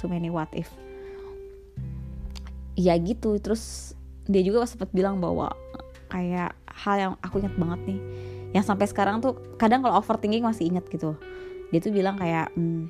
Too 0.00 0.08
many 0.08 0.32
what 0.32 0.48
if. 0.56 0.72
Ya 2.72 2.96
gitu. 2.96 3.36
Terus 3.36 3.97
dia 4.28 4.42
juga 4.44 4.68
sempat 4.68 4.92
bilang 4.92 5.18
bahwa 5.18 5.50
kayak 6.12 6.52
hal 6.68 6.94
yang 6.96 7.12
aku 7.24 7.40
ingat 7.40 7.56
banget 7.56 7.80
nih. 7.88 8.00
Yang 8.52 8.64
sampai 8.68 8.86
sekarang 8.88 9.24
tuh 9.24 9.36
kadang 9.56 9.80
kalau 9.80 10.00
overthinking 10.00 10.44
masih 10.44 10.68
inget 10.68 10.84
gitu. 10.92 11.16
Dia 11.72 11.80
tuh 11.80 11.92
bilang 11.92 12.20
kayak 12.20 12.52
hmm, 12.52 12.88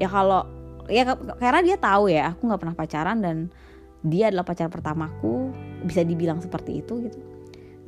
ya 0.00 0.08
kalau 0.08 0.44
ya 0.88 1.08
karena 1.40 1.60
dia 1.64 1.76
tahu 1.80 2.12
ya 2.12 2.36
aku 2.36 2.44
nggak 2.44 2.60
pernah 2.60 2.76
pacaran 2.76 3.18
dan 3.24 3.36
dia 4.04 4.28
adalah 4.28 4.44
pacar 4.44 4.68
pertamaku 4.68 5.48
bisa 5.84 6.04
dibilang 6.04 6.40
seperti 6.44 6.84
itu 6.84 7.08
gitu. 7.08 7.20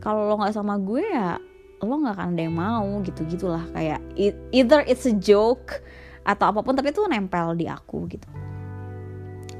Kalau 0.00 0.28
lo 0.28 0.40
nggak 0.40 0.56
sama 0.56 0.80
gue 0.80 1.04
ya 1.04 1.36
lo 1.84 1.92
nggak 2.00 2.16
akan 2.16 2.28
ada 2.32 2.42
yang 2.48 2.56
mau 2.56 2.88
gitu 3.04 3.24
gitulah. 3.28 3.64
Kayak 3.76 4.00
either 4.52 4.80
it's 4.88 5.04
a 5.04 5.12
joke 5.12 5.84
atau 6.24 6.50
apa 6.50 6.64
pun 6.64 6.72
tapi 6.72 6.90
itu 6.90 7.04
nempel 7.04 7.52
di 7.56 7.68
aku 7.68 8.08
gitu. 8.08 8.28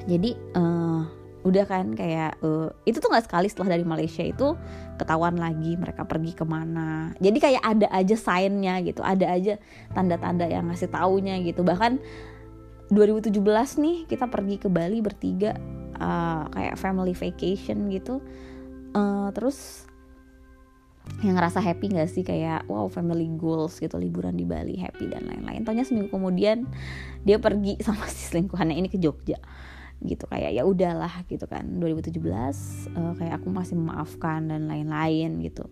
Jadi 0.07 0.33
uh, 0.57 1.26
udah 1.47 1.63
kan 1.63 1.95
kayak 1.95 2.43
uh, 2.43 2.75
itu 2.83 2.99
tuh 2.99 3.07
nggak 3.07 3.31
sekali 3.31 3.47
setelah 3.47 3.79
dari 3.79 3.87
Malaysia 3.87 4.27
itu 4.27 4.59
ketahuan 4.99 5.39
lagi 5.39 5.79
mereka 5.79 6.03
pergi 6.03 6.35
ke 6.35 6.43
mana. 6.43 7.15
Jadi 7.23 7.39
kayak 7.39 7.63
ada 7.63 7.87
aja 7.95 8.17
signnya 8.19 8.83
gitu 8.83 9.07
ada 9.07 9.31
aja 9.31 9.55
tanda-tanda 9.95 10.51
yang 10.51 10.67
ngasih 10.67 10.91
taunya 10.91 11.39
gitu. 11.47 11.63
Bahkan 11.63 12.03
2017 12.91 13.31
nih 13.79 13.97
kita 14.11 14.27
pergi 14.27 14.59
ke 14.59 14.67
Bali 14.67 14.99
bertiga 14.99 15.55
uh, 16.03 16.51
kayak 16.51 16.75
family 16.75 17.15
vacation 17.15 17.95
gitu. 17.95 18.19
Uh, 18.91 19.31
terus 19.31 19.87
yang 21.23 21.39
ngerasa 21.39 21.63
happy 21.63 21.95
gak 21.95 22.11
sih? 22.11 22.27
Kayak 22.27 22.67
wow 22.67 22.91
family 22.91 23.31
goals 23.39 23.79
gitu 23.79 23.95
liburan 23.95 24.35
di 24.35 24.43
Bali 24.43 24.75
happy 24.75 25.15
dan 25.15 25.31
lain-lain. 25.31 25.63
Tanya 25.63 25.87
seminggu 25.87 26.11
kemudian 26.11 26.67
dia 27.23 27.39
pergi 27.39 27.79
sama 27.87 28.11
si 28.11 28.35
selingkuhannya 28.35 28.75
ini 28.75 28.91
ke 28.91 28.99
Jogja 28.99 29.39
gitu 30.05 30.29
kayak 30.29 30.53
ya 30.53 30.63
udahlah 30.67 31.25
gitu 31.29 31.49
kan. 31.49 31.81
2017 31.81 32.21
uh, 32.21 32.37
eh, 32.37 33.13
kayak 33.17 33.35
aku 33.41 33.49
masih 33.49 33.75
memaafkan 33.81 34.49
dan 34.51 34.69
lain-lain 34.69 35.41
gitu. 35.41 35.65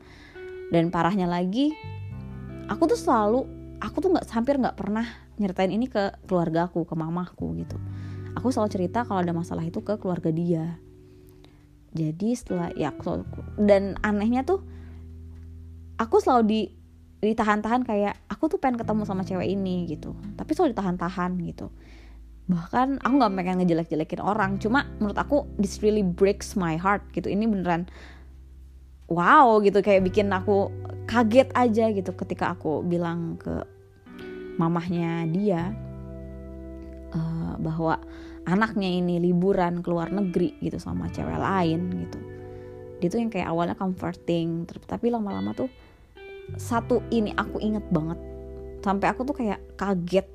Dan 0.72 0.88
parahnya 0.88 1.28
lagi 1.28 1.76
aku 2.72 2.88
tuh 2.88 2.98
selalu 2.98 3.44
aku 3.84 3.96
tuh 4.00 4.10
nggak 4.16 4.24
hampir 4.32 4.56
nggak 4.56 4.76
pernah 4.78 5.04
nyeritain 5.36 5.68
ini 5.68 5.90
ke 5.90 6.14
keluarga 6.24 6.70
aku 6.70 6.88
ke 6.88 6.94
mamahku 6.96 7.52
gitu. 7.60 7.76
Aku 8.34 8.50
selalu 8.50 8.70
cerita 8.72 9.04
kalau 9.04 9.20
ada 9.20 9.36
masalah 9.36 9.62
itu 9.62 9.84
ke 9.84 10.00
keluarga 10.00 10.32
dia. 10.32 10.80
Jadi 11.94 12.34
setelah 12.34 12.74
ya 12.74 12.90
dan 13.60 13.94
anehnya 14.02 14.42
tuh 14.42 14.64
aku 15.94 16.18
selalu 16.18 16.42
di 16.48 16.60
ditahan-tahan 17.22 17.86
kayak 17.86 18.20
aku 18.28 18.50
tuh 18.50 18.58
pengen 18.58 18.82
ketemu 18.82 19.06
sama 19.06 19.22
cewek 19.22 19.46
ini 19.46 19.86
gitu. 19.86 20.16
Tapi 20.34 20.50
selalu 20.56 20.74
ditahan-tahan 20.74 21.38
gitu 21.44 21.70
bahkan 22.44 23.00
aku 23.00 23.14
nggak 23.16 23.32
pengen 23.40 23.56
ngejelek-jelekin 23.64 24.20
orang 24.20 24.60
cuma 24.60 24.84
menurut 25.00 25.16
aku 25.16 25.48
this 25.56 25.80
really 25.80 26.04
breaks 26.04 26.56
my 26.60 26.76
heart 26.76 27.00
gitu. 27.16 27.32
Ini 27.32 27.48
beneran 27.48 27.88
wow 29.08 29.60
gitu 29.64 29.80
kayak 29.80 30.04
bikin 30.04 30.28
aku 30.28 30.68
kaget 31.08 31.48
aja 31.56 31.88
gitu 31.92 32.12
ketika 32.12 32.52
aku 32.56 32.84
bilang 32.84 33.40
ke 33.40 33.64
mamahnya 34.60 35.24
dia 35.28 35.72
uh, 37.16 37.56
bahwa 37.56 38.00
anaknya 38.44 38.92
ini 38.92 39.20
liburan 39.24 39.80
ke 39.80 39.88
luar 39.88 40.12
negeri 40.12 40.56
gitu 40.60 40.76
sama 40.76 41.08
cewek 41.08 41.40
lain 41.40 41.80
gitu. 42.04 42.18
Dia 43.00 43.08
tuh 43.08 43.20
yang 43.24 43.32
kayak 43.32 43.48
awalnya 43.48 43.76
comforting 43.76 44.68
tapi 44.84 45.08
lama-lama 45.08 45.56
tuh 45.56 45.68
satu 46.60 47.00
ini 47.08 47.32
aku 47.32 47.56
inget 47.64 47.88
banget. 47.88 48.20
Sampai 48.84 49.08
aku 49.08 49.24
tuh 49.24 49.32
kayak 49.32 49.64
kaget 49.80 50.28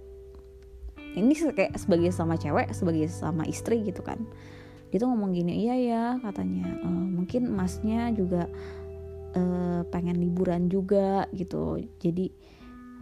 ini 1.17 1.33
kayak 1.33 1.73
sebagai 1.79 2.13
sama 2.13 2.37
cewek 2.37 2.69
sebagai 2.75 3.09
sama 3.09 3.47
istri 3.49 3.81
gitu 3.81 4.05
kan. 4.05 4.21
Dia 4.89 4.97
tuh 5.01 5.09
ngomong 5.09 5.33
gini 5.33 5.65
iya 5.65 5.75
ya 5.77 6.03
katanya. 6.21 6.65
E, 6.81 6.87
mungkin 6.89 7.49
emasnya 7.49 8.13
juga 8.13 8.49
e, 9.33 9.41
pengen 9.89 10.17
liburan 10.17 10.69
juga 10.69 11.25
gitu. 11.33 11.81
Jadi 12.01 12.29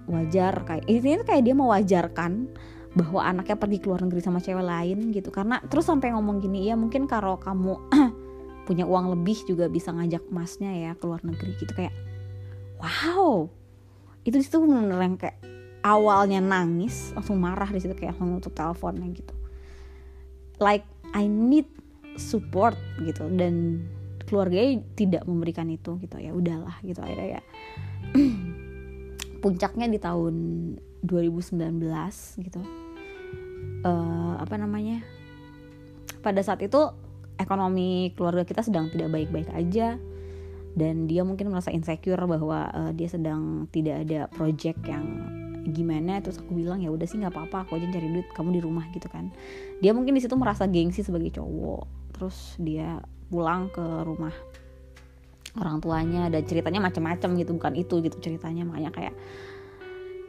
wajar 0.07 0.63
kayak 0.63 0.87
ini 0.87 1.19
kayak 1.27 1.43
dia 1.43 1.55
mewajarkan 1.55 2.47
bahwa 2.95 3.21
anaknya 3.21 3.59
pergi 3.59 3.77
ke 3.83 3.87
luar 3.91 4.01
negeri 4.07 4.21
sama 4.23 4.39
cewek 4.39 4.63
lain 4.63 5.11
gitu. 5.11 5.31
Karena 5.31 5.59
terus 5.67 5.87
sampai 5.87 6.11
ngomong 6.15 6.39
gini 6.43 6.67
ya 6.67 6.75
mungkin 6.79 7.07
kalau 7.07 7.39
kamu 7.39 7.75
punya 8.67 8.83
uang 8.83 9.15
lebih 9.15 9.47
juga 9.47 9.71
bisa 9.71 9.95
ngajak 9.95 10.27
emasnya 10.27 10.71
ya 10.75 10.91
ke 10.95 11.03
luar 11.07 11.23
negeri 11.23 11.55
gitu. 11.59 11.71
Kayak 11.71 11.95
wow! 12.79 13.47
Itu 14.27 14.43
itu 14.43 14.57
bener-bener 14.59 14.99
yang 14.99 15.15
kayak 15.15 15.56
awalnya 15.87 16.43
nangis 16.43 17.15
langsung 17.15 17.39
marah 17.39 17.71
di 17.71 17.79
situ 17.79 17.95
kayak 17.95 18.19
langsung 18.19 18.35
nutup 18.35 18.51
teleponnya 18.51 19.07
gitu. 19.15 19.35
Like 20.59 20.83
I 21.15 21.31
need 21.31 21.71
support 22.19 22.75
gitu 22.99 23.31
dan 23.31 23.85
keluarganya 24.27 24.83
tidak 24.99 25.23
memberikan 25.23 25.71
itu 25.71 25.95
gitu 26.03 26.19
ya 26.19 26.35
udahlah 26.35 26.75
gitu 26.83 26.99
akhirnya 26.99 27.39
ya. 27.39 27.41
Puncaknya 29.43 29.87
di 29.87 29.99
tahun 30.01 30.35
2019 31.07 31.55
gitu. 32.43 32.61
Uh, 33.87 34.35
apa 34.43 34.59
namanya? 34.59 34.99
Pada 36.19 36.43
saat 36.43 36.59
itu 36.59 36.91
ekonomi 37.39 38.11
keluarga 38.17 38.43
kita 38.43 38.65
sedang 38.65 38.91
tidak 38.91 39.13
baik-baik 39.13 39.47
aja 39.53 39.95
dan 40.77 41.07
dia 41.07 41.23
mungkin 41.23 41.53
merasa 41.53 41.71
insecure 41.71 42.19
bahwa 42.27 42.67
uh, 42.73 42.91
dia 42.91 43.07
sedang 43.07 43.69
tidak 43.71 44.03
ada 44.03 44.27
project 44.33 44.81
yang 44.83 45.05
gimana? 45.67 46.23
Terus 46.23 46.39
aku 46.39 46.55
bilang 46.55 46.79
ya 46.79 46.89
udah 46.89 47.07
sih 47.07 47.19
nggak 47.19 47.33
apa-apa 47.33 47.67
aku 47.67 47.79
aja 47.79 47.87
cari 47.91 48.07
duit 48.11 48.27
kamu 48.31 48.59
di 48.59 48.61
rumah 48.63 48.85
gitu 48.95 49.07
kan. 49.11 49.29
Dia 49.83 49.91
mungkin 49.91 50.15
di 50.15 50.21
situ 50.23 50.33
merasa 50.39 50.65
gengsi 50.65 51.03
sebagai 51.03 51.35
cowok. 51.35 52.13
Terus 52.15 52.55
dia 52.59 53.03
pulang 53.27 53.67
ke 53.69 53.83
rumah 54.07 54.33
orang 55.57 55.81
tuanya 55.81 56.29
dan 56.29 56.45
ceritanya 56.45 56.79
macam-macam 56.79 57.29
gitu 57.35 57.51
bukan 57.57 57.73
itu 57.75 57.95
gitu 58.05 58.17
ceritanya 58.21 58.63
makanya 58.63 58.91
kayak 58.93 59.15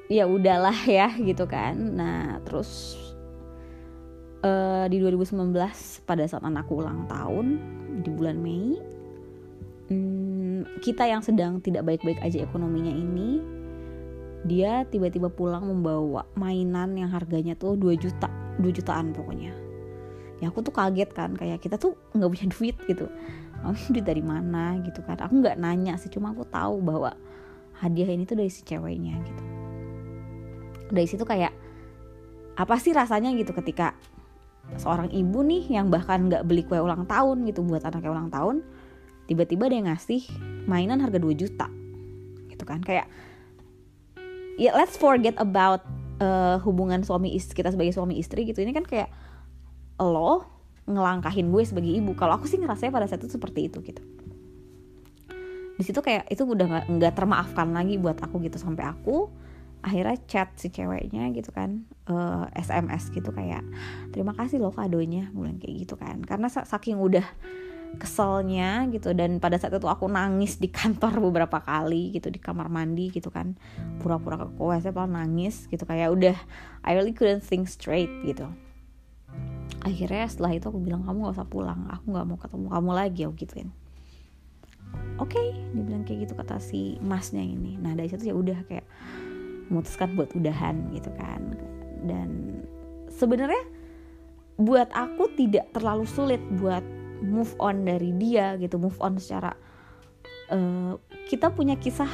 ya 0.09 0.25
udahlah 0.25 0.77
ya 0.89 1.13
gitu 1.17 1.45
kan. 1.47 1.77
Nah 1.77 2.41
terus 2.43 2.97
uh, 4.43 4.87
di 4.87 4.99
2019 5.03 5.55
pada 6.07 6.25
saat 6.27 6.43
anakku 6.45 6.79
ulang 6.79 7.07
tahun 7.07 7.47
di 8.03 8.11
bulan 8.15 8.39
Mei 8.39 8.79
hmm, 9.91 10.81
kita 10.85 11.09
yang 11.09 11.23
sedang 11.25 11.59
tidak 11.59 11.87
baik-baik 11.87 12.21
aja 12.23 12.45
ekonominya 12.45 12.93
ini 12.93 13.58
dia 14.47 14.87
tiba-tiba 14.87 15.33
pulang 15.33 15.67
membawa 15.67 16.23
mainan 16.39 16.95
yang 16.95 17.11
harganya 17.11 17.59
tuh 17.59 17.75
2 17.75 17.99
juta 17.99 18.31
2 18.63 18.71
jutaan 18.71 19.11
pokoknya. 19.15 19.55
Ya 20.39 20.55
aku 20.55 20.63
tuh 20.63 20.71
kaget 20.71 21.11
kan 21.11 21.35
kayak 21.35 21.59
kita 21.59 21.79
tuh 21.79 21.99
nggak 22.15 22.31
punya 22.31 22.47
duit 22.55 22.77
gitu. 22.87 23.07
Oh, 23.67 23.75
duit 23.91 24.07
dari 24.07 24.23
mana 24.23 24.79
gitu 24.87 25.03
kan. 25.03 25.19
Aku 25.19 25.43
nggak 25.43 25.59
nanya 25.59 25.99
sih 25.99 26.11
cuma 26.11 26.31
aku 26.31 26.47
tahu 26.47 26.79
bahwa 26.79 27.19
hadiah 27.83 28.11
ini 28.11 28.23
tuh 28.27 28.39
dari 28.39 28.51
si 28.51 28.63
ceweknya 28.63 29.19
gitu. 29.27 29.45
Dari 30.95 31.09
situ 31.11 31.27
kayak 31.27 31.51
apa 32.59 32.75
sih 32.79 32.95
rasanya 32.95 33.35
gitu 33.39 33.55
ketika 33.55 33.95
seorang 34.79 35.09
ibu 35.15 35.41
nih 35.47 35.79
yang 35.79 35.89
bahkan 35.89 36.27
nggak 36.29 36.45
beli 36.45 36.67
kue 36.67 36.77
ulang 36.79 37.07
tahun 37.07 37.47
gitu 37.49 37.65
buat 37.65 37.87
anaknya 37.87 38.11
ulang 38.11 38.29
tahun 38.29 38.57
tiba-tiba 39.31 39.71
dia 39.71 39.81
ngasih 39.87 40.23
mainan 40.67 41.01
harga 41.01 41.19
2 41.19 41.35
juta 41.35 41.67
gitu 42.51 42.63
kan. 42.63 42.79
Kayak 42.83 43.11
ya 44.59 44.75
let's 44.75 44.99
forget 44.99 45.39
about 45.39 45.87
uh, 46.19 46.59
hubungan 46.67 47.07
suami 47.07 47.33
istri 47.33 47.63
kita 47.63 47.73
sebagai 47.73 47.95
suami 47.95 48.19
istri 48.19 48.45
gitu. 48.45 48.61
Ini 48.61 48.75
kan 48.75 48.85
kayak 48.85 49.09
lo 50.03 50.45
ngelangkahin 50.85 51.49
gue 51.49 51.63
sebagai 51.63 51.93
ibu. 51.95 52.13
Kalau 52.19 52.37
aku 52.37 52.51
sih 52.51 52.59
ngerasanya 52.59 52.93
pada 52.93 53.07
saat 53.07 53.23
itu 53.23 53.33
seperti 53.39 53.71
itu 53.71 53.79
gitu. 53.87 54.03
Di 55.79 55.83
situ 55.87 56.03
kayak 56.03 56.27
itu 56.27 56.43
udah 56.43 56.91
nggak 56.91 57.15
termaafkan 57.15 57.71
lagi 57.71 57.97
buat 58.03 58.19
aku 58.19 58.43
gitu. 58.43 58.59
Sampai 58.59 58.91
aku 58.91 59.31
akhirnya 59.79 60.19
chat 60.27 60.51
si 60.59 60.75
ceweknya 60.75 61.31
gitu 61.31 61.55
kan. 61.55 61.87
Uh, 62.11 62.51
eh, 62.51 62.67
SMS 62.67 63.15
gitu 63.15 63.31
kayak 63.31 63.63
terima 64.11 64.35
kasih 64.35 64.59
loh 64.59 64.75
kadonya 64.75 65.31
bulan 65.31 65.63
kayak 65.63 65.87
gitu 65.87 65.95
kan. 65.95 66.19
Karena 66.27 66.51
saking 66.51 66.99
udah 66.99 67.23
keselnya 67.97 68.85
gitu. 68.93 69.17
Dan 69.17 69.41
pada 69.41 69.57
saat 69.57 69.73
itu 69.73 69.89
aku 69.89 70.05
nangis 70.13 70.61
di 70.61 70.69
kantor 70.69 71.19
beberapa 71.33 71.65
kali 71.65 72.13
gitu 72.13 72.29
di 72.29 72.37
kamar 72.37 72.69
mandi 72.69 73.09
gitu 73.09 73.33
kan. 73.33 73.57
Pura-pura 74.05 74.45
ke 74.45 74.61
WC 74.61 74.93
malah 74.93 75.25
nangis 75.25 75.65
gitu. 75.73 75.89
Kayak 75.89 76.13
udah 76.13 76.37
I 76.85 76.93
really 76.93 77.17
couldn't 77.17 77.43
think 77.43 77.67
straight 77.73 78.13
gitu. 78.29 78.45
Akhirnya 79.81 80.29
setelah 80.29 80.53
itu 80.53 80.69
aku 80.69 80.81
bilang 80.83 81.07
kamu 81.07 81.31
gak 81.31 81.37
usah 81.39 81.49
pulang 81.49 81.87
aku 81.87 82.11
nggak 82.11 82.27
mau 82.27 82.39
ketemu 82.41 82.67
kamu 82.69 82.91
lagi 82.93 83.21
aku 83.25 83.35
gituin. 83.39 83.71
Oke 85.19 85.35
okay, 85.37 85.49
dibilang 85.75 86.03
kayak 86.07 86.29
gitu 86.29 86.35
kata 86.35 86.57
si 86.59 86.97
masnya 87.03 87.43
ini. 87.43 87.77
Nah 87.79 87.95
dari 87.95 88.09
situ 88.11 88.31
ya 88.31 88.35
udah 88.35 88.59
kayak 88.67 88.87
memutuskan 89.69 90.17
buat 90.17 90.33
udahan 90.35 90.91
gitu 90.97 91.13
kan. 91.19 91.59
Dan 92.03 92.63
sebenarnya 93.13 93.61
buat 94.59 94.91
aku 94.91 95.31
tidak 95.39 95.71
terlalu 95.71 96.07
sulit 96.09 96.43
buat 96.59 96.83
move 97.23 97.53
on 97.59 97.87
dari 97.87 98.15
dia 98.17 98.55
gitu 98.59 98.79
move 98.79 98.97
on 99.03 99.19
secara 99.19 99.55
uh, 100.53 100.95
kita 101.29 101.53
punya 101.53 101.77
kisah 101.77 102.09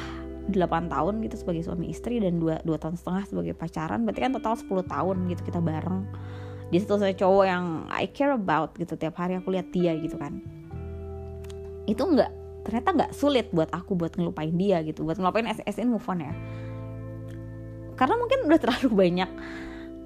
8 0.45 0.93
tahun 0.93 1.25
gitu 1.25 1.35
sebagai 1.41 1.65
suami 1.65 1.89
istri 1.89 2.21
dan 2.21 2.37
2, 2.37 2.61
2 2.61 2.69
tahun 2.77 2.95
setengah 3.01 3.23
sebagai 3.25 3.53
pacaran. 3.57 4.05
Berarti 4.05 4.21
kan 4.29 4.31
total 4.37 4.53
10 4.53 4.85
tahun 4.85 5.17
gitu 5.33 5.41
kita 5.41 5.59
bareng. 5.61 6.05
Dia 6.69 6.79
satu 6.81 7.01
saya 7.01 7.13
cowok 7.17 7.45
yang 7.45 7.65
I 7.89 8.09
care 8.09 8.33
about 8.33 8.77
gitu 8.77 8.93
tiap 8.97 9.17
hari 9.17 9.37
aku 9.37 9.53
lihat 9.53 9.73
dia 9.73 9.97
gitu 9.97 10.17
kan. 10.21 10.37
Itu 11.89 12.05
nggak 12.05 12.31
ternyata 12.65 12.89
nggak 12.93 13.11
sulit 13.13 13.49
buat 13.53 13.69
aku 13.69 13.93
buat 13.93 14.17
ngelupain 14.17 14.53
dia 14.57 14.81
gitu 14.81 15.05
buat 15.05 15.21
ngelupain 15.21 15.49
SSN 15.49 15.89
move 15.89 16.05
on 16.09 16.21
ya. 16.21 16.33
Karena 17.97 18.17
mungkin 18.17 18.45
udah 18.45 18.59
terlalu 18.61 18.89
banyak 18.93 19.31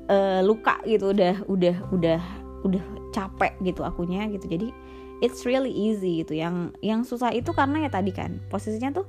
uh, 0.08 0.42
luka 0.44 0.80
gitu 0.88 1.12
udah 1.12 1.36
udah 1.52 1.76
udah 1.92 2.22
udah 2.64 2.84
capek 3.12 3.60
gitu 3.64 3.84
akunya 3.84 4.28
gitu. 4.32 4.48
Jadi 4.48 4.72
it's 5.20 5.44
really 5.48 5.72
easy 5.72 6.24
gitu. 6.24 6.36
Yang 6.36 6.76
yang 6.84 7.02
susah 7.04 7.32
itu 7.36 7.52
karena 7.52 7.88
ya 7.88 7.90
tadi 7.92 8.12
kan 8.12 8.40
posisinya 8.48 8.92
tuh 8.96 9.08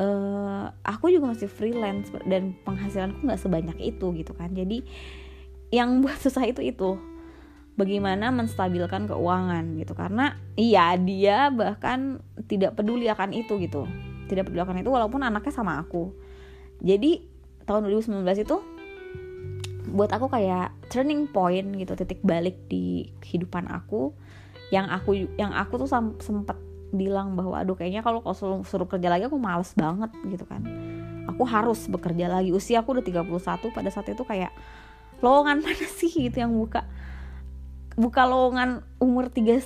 uh, 0.00 0.72
aku 0.86 1.12
juga 1.12 1.34
masih 1.34 1.50
freelance 1.50 2.08
dan 2.24 2.56
penghasilanku 2.62 3.24
nggak 3.24 3.40
sebanyak 3.40 3.78
itu 3.80 4.06
gitu 4.16 4.32
kan. 4.32 4.52
Jadi 4.52 4.84
yang 5.74 5.98
buat 6.02 6.16
susah 6.18 6.48
itu 6.48 6.64
itu. 6.64 6.96
Bagaimana 7.78 8.34
menstabilkan 8.34 9.06
keuangan 9.06 9.78
gitu. 9.78 9.94
Karena 9.94 10.34
iya 10.58 10.98
dia 10.98 11.46
bahkan 11.54 12.18
tidak 12.50 12.74
peduli 12.74 13.06
akan 13.06 13.30
itu 13.30 13.54
gitu. 13.62 13.86
Tidak 14.26 14.50
peduli 14.50 14.66
akan 14.66 14.82
itu 14.82 14.90
walaupun 14.90 15.22
anaknya 15.22 15.54
sama 15.54 15.78
aku. 15.78 16.10
Jadi 16.82 17.22
tahun 17.70 17.86
2019 17.86 18.26
itu 18.42 18.56
buat 19.88 20.10
aku 20.12 20.28
kayak 20.28 20.74
turning 20.92 21.28
point 21.30 21.64
gitu 21.80 21.96
titik 21.96 22.20
balik 22.20 22.68
di 22.68 23.08
kehidupan 23.24 23.68
aku 23.72 24.12
yang 24.68 24.86
aku 24.92 25.28
yang 25.40 25.52
aku 25.56 25.80
tuh 25.80 25.88
sempet 26.20 26.56
bilang 26.92 27.36
bahwa 27.36 27.60
aduh 27.60 27.76
kayaknya 27.76 28.00
kalau 28.00 28.24
kau 28.24 28.32
suruh, 28.32 28.64
suruh 28.64 28.88
kerja 28.88 29.12
lagi 29.12 29.28
aku 29.28 29.36
males 29.36 29.72
banget 29.76 30.12
gitu 30.28 30.44
kan. 30.48 30.64
Aku 31.28 31.44
harus 31.44 31.84
bekerja 31.88 32.28
lagi. 32.28 32.52
Usia 32.52 32.80
aku 32.80 32.96
udah 32.96 33.04
31 33.04 33.76
pada 33.76 33.88
saat 33.92 34.08
itu 34.08 34.24
kayak 34.24 34.52
lowongan 35.20 35.60
mana 35.64 35.86
sih 35.96 36.08
gitu 36.08 36.40
yang 36.40 36.52
buka 36.52 36.84
buka 37.98 38.24
lowongan 38.24 38.84
umur 39.00 39.28
31 39.28 39.60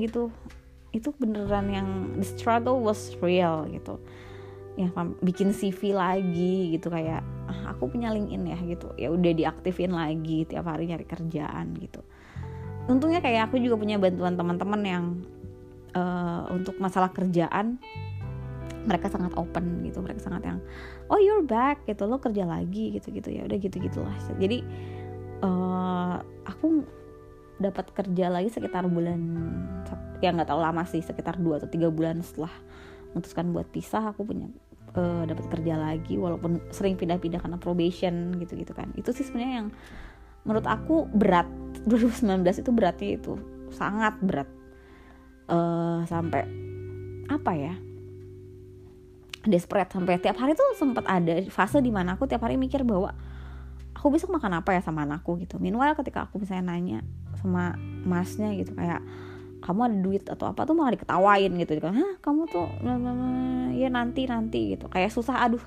gitu. 0.00 0.28
Itu 0.90 1.14
beneran 1.16 1.70
yang 1.70 1.88
the 2.20 2.26
struggle 2.26 2.80
was 2.84 3.16
real 3.24 3.64
gitu. 3.68 3.96
Ya 4.76 4.88
bikin 5.20 5.52
CV 5.52 5.92
lagi 5.92 6.76
gitu 6.76 6.88
kayak 6.88 7.20
ah, 7.48 7.76
aku 7.76 7.92
punya 7.92 8.12
LinkedIn 8.12 8.44
ya 8.48 8.58
gitu. 8.64 8.88
Ya 9.00 9.08
udah 9.12 9.32
diaktifin 9.32 9.92
lagi 9.92 10.44
tiap 10.44 10.68
hari 10.68 10.88
nyari 10.88 11.08
kerjaan 11.08 11.76
gitu 11.80 12.04
untungnya 12.90 13.22
kayak 13.22 13.48
aku 13.50 13.62
juga 13.62 13.78
punya 13.78 13.96
bantuan 13.96 14.34
teman-teman 14.34 14.80
yang 14.82 15.04
uh, 15.94 16.50
untuk 16.50 16.76
masalah 16.82 17.14
kerjaan 17.14 17.78
mereka 18.84 19.12
sangat 19.12 19.36
open 19.36 19.84
gitu 19.86 20.00
mereka 20.02 20.24
sangat 20.24 20.42
yang 20.50 20.58
oh 21.12 21.20
you're 21.20 21.44
back 21.44 21.84
gitu 21.86 22.08
lo 22.08 22.18
kerja 22.18 22.48
lagi 22.48 22.96
gitu 22.98 23.12
gitu 23.14 23.28
ya 23.30 23.46
udah 23.46 23.58
gitu 23.60 23.76
gitulah 23.78 24.16
jadi 24.40 24.64
uh, 25.44 26.18
aku 26.48 26.82
dapat 27.60 27.92
kerja 27.92 28.32
lagi 28.32 28.48
sekitar 28.48 28.88
bulan 28.88 29.20
ya 30.24 30.32
nggak 30.32 30.48
tahu 30.48 30.60
lama 30.60 30.82
sih 30.88 31.04
sekitar 31.04 31.36
dua 31.36 31.60
atau 31.60 31.68
tiga 31.68 31.92
bulan 31.92 32.24
setelah 32.24 32.52
memutuskan 33.12 33.52
buat 33.52 33.68
pisah 33.68 34.16
aku 34.16 34.24
punya 34.24 34.48
uh, 34.94 35.22
dapat 35.26 35.46
kerja 35.50 35.74
lagi 35.78 36.18
walaupun 36.18 36.58
sering 36.70 36.94
pindah-pindah 36.98 37.42
karena 37.42 37.58
probation 37.58 38.38
gitu-gitu 38.38 38.72
kan. 38.74 38.90
Itu 38.94 39.14
sih 39.14 39.26
sebenarnya 39.26 39.54
yang 39.64 39.68
menurut 40.46 40.66
aku 40.66 41.06
berat 41.12 41.46
2019 41.88 42.44
itu 42.60 42.70
beratnya 42.74 43.10
itu 43.16 43.32
sangat 43.72 44.18
berat. 44.20 44.48
Uh, 45.50 46.06
sampai 46.06 46.46
apa 47.26 47.52
ya? 47.56 47.74
Desperate 49.40 49.88
sampai 49.88 50.20
tiap 50.20 50.36
hari 50.36 50.52
tuh 50.52 50.76
sempat 50.76 51.08
ada 51.08 51.40
fase 51.48 51.80
di 51.80 51.88
mana 51.88 52.14
aku 52.14 52.28
tiap 52.28 52.44
hari 52.44 52.60
mikir 52.60 52.84
bahwa 52.84 53.16
aku 53.96 54.12
besok 54.12 54.36
makan 54.36 54.60
apa 54.60 54.76
ya 54.76 54.80
sama 54.84 55.08
anakku 55.08 55.40
gitu. 55.40 55.56
Meanwhile 55.56 55.96
ketika 55.96 56.28
aku 56.28 56.44
misalnya 56.44 56.76
nanya 56.76 57.00
sama 57.40 57.72
masnya 58.04 58.52
gitu 58.52 58.76
kayak 58.76 59.00
kamu 59.64 59.80
ada 59.88 59.96
duit 59.96 60.24
atau 60.28 60.52
apa? 60.52 60.68
Tuh 60.68 60.76
malah 60.76 60.92
diketawain 60.92 61.52
gitu 61.56 61.80
kan 61.80 61.96
hah 61.96 62.14
kamu 62.20 62.48
tuh 62.52 62.68
ya 63.74 63.88
nanti 63.88 64.28
nanti 64.28 64.76
gitu. 64.76 64.86
Kayak 64.92 65.10
susah 65.16 65.40
aduh 65.40 65.64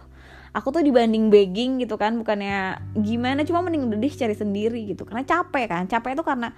aku 0.54 0.70
tuh 0.70 0.86
dibanding 0.86 1.34
begging 1.34 1.82
gitu 1.82 1.98
kan 1.98 2.14
bukannya 2.22 2.78
gimana 3.02 3.42
cuma 3.42 3.66
mending 3.66 3.90
udah 3.90 3.98
deh 3.98 4.14
cari 4.14 4.38
sendiri 4.38 4.86
gitu. 4.86 5.04
Karena 5.04 5.26
capek 5.26 5.66
kan 5.66 5.84
capek 5.90 6.14
itu 6.14 6.24
karena 6.24 6.54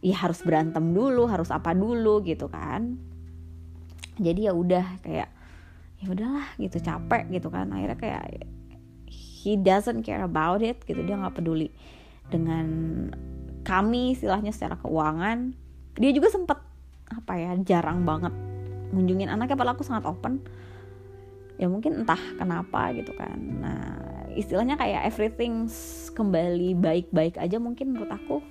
ya 0.00 0.16
harus 0.22 0.40
berantem 0.46 0.94
dulu 0.94 1.26
harus 1.26 1.50
apa 1.50 1.74
dulu 1.74 2.22
gitu 2.22 2.46
kan. 2.46 2.94
Jadi 4.22 4.46
ya 4.46 4.54
udah 4.54 5.02
kayak 5.02 5.28
ya 5.98 6.06
udahlah 6.06 6.46
gitu 6.62 6.78
capek 6.78 7.26
gitu 7.34 7.50
kan. 7.50 7.74
Akhirnya 7.74 7.98
kayak 7.98 8.22
he 9.10 9.58
doesn't 9.58 10.06
care 10.06 10.22
about 10.22 10.62
it 10.62 10.78
gitu 10.86 11.02
dia 11.02 11.18
nggak 11.18 11.42
peduli 11.42 11.74
dengan 12.30 12.66
kami 13.66 14.14
istilahnya 14.14 14.54
secara 14.54 14.78
keuangan. 14.78 15.58
Dia 15.98 16.10
juga 16.14 16.30
sempet 16.30 16.58
apa 17.10 17.32
ya 17.34 17.52
jarang 17.66 18.06
banget 18.06 18.32
ngunjungin 18.94 19.28
anaknya 19.28 19.58
padahal 19.58 19.76
aku 19.76 19.84
sangat 19.84 20.06
open 20.06 20.40
ya 21.54 21.70
mungkin 21.70 22.02
entah 22.02 22.20
kenapa 22.38 22.90
gitu 22.96 23.14
kan. 23.14 23.38
Nah 23.38 23.80
istilahnya 24.34 24.74
kayak 24.74 25.06
everything 25.06 25.70
kembali 26.14 26.74
baik-baik 26.78 27.38
aja 27.38 27.58
mungkin 27.62 27.94
menurut 27.94 28.10
aku 28.10 28.42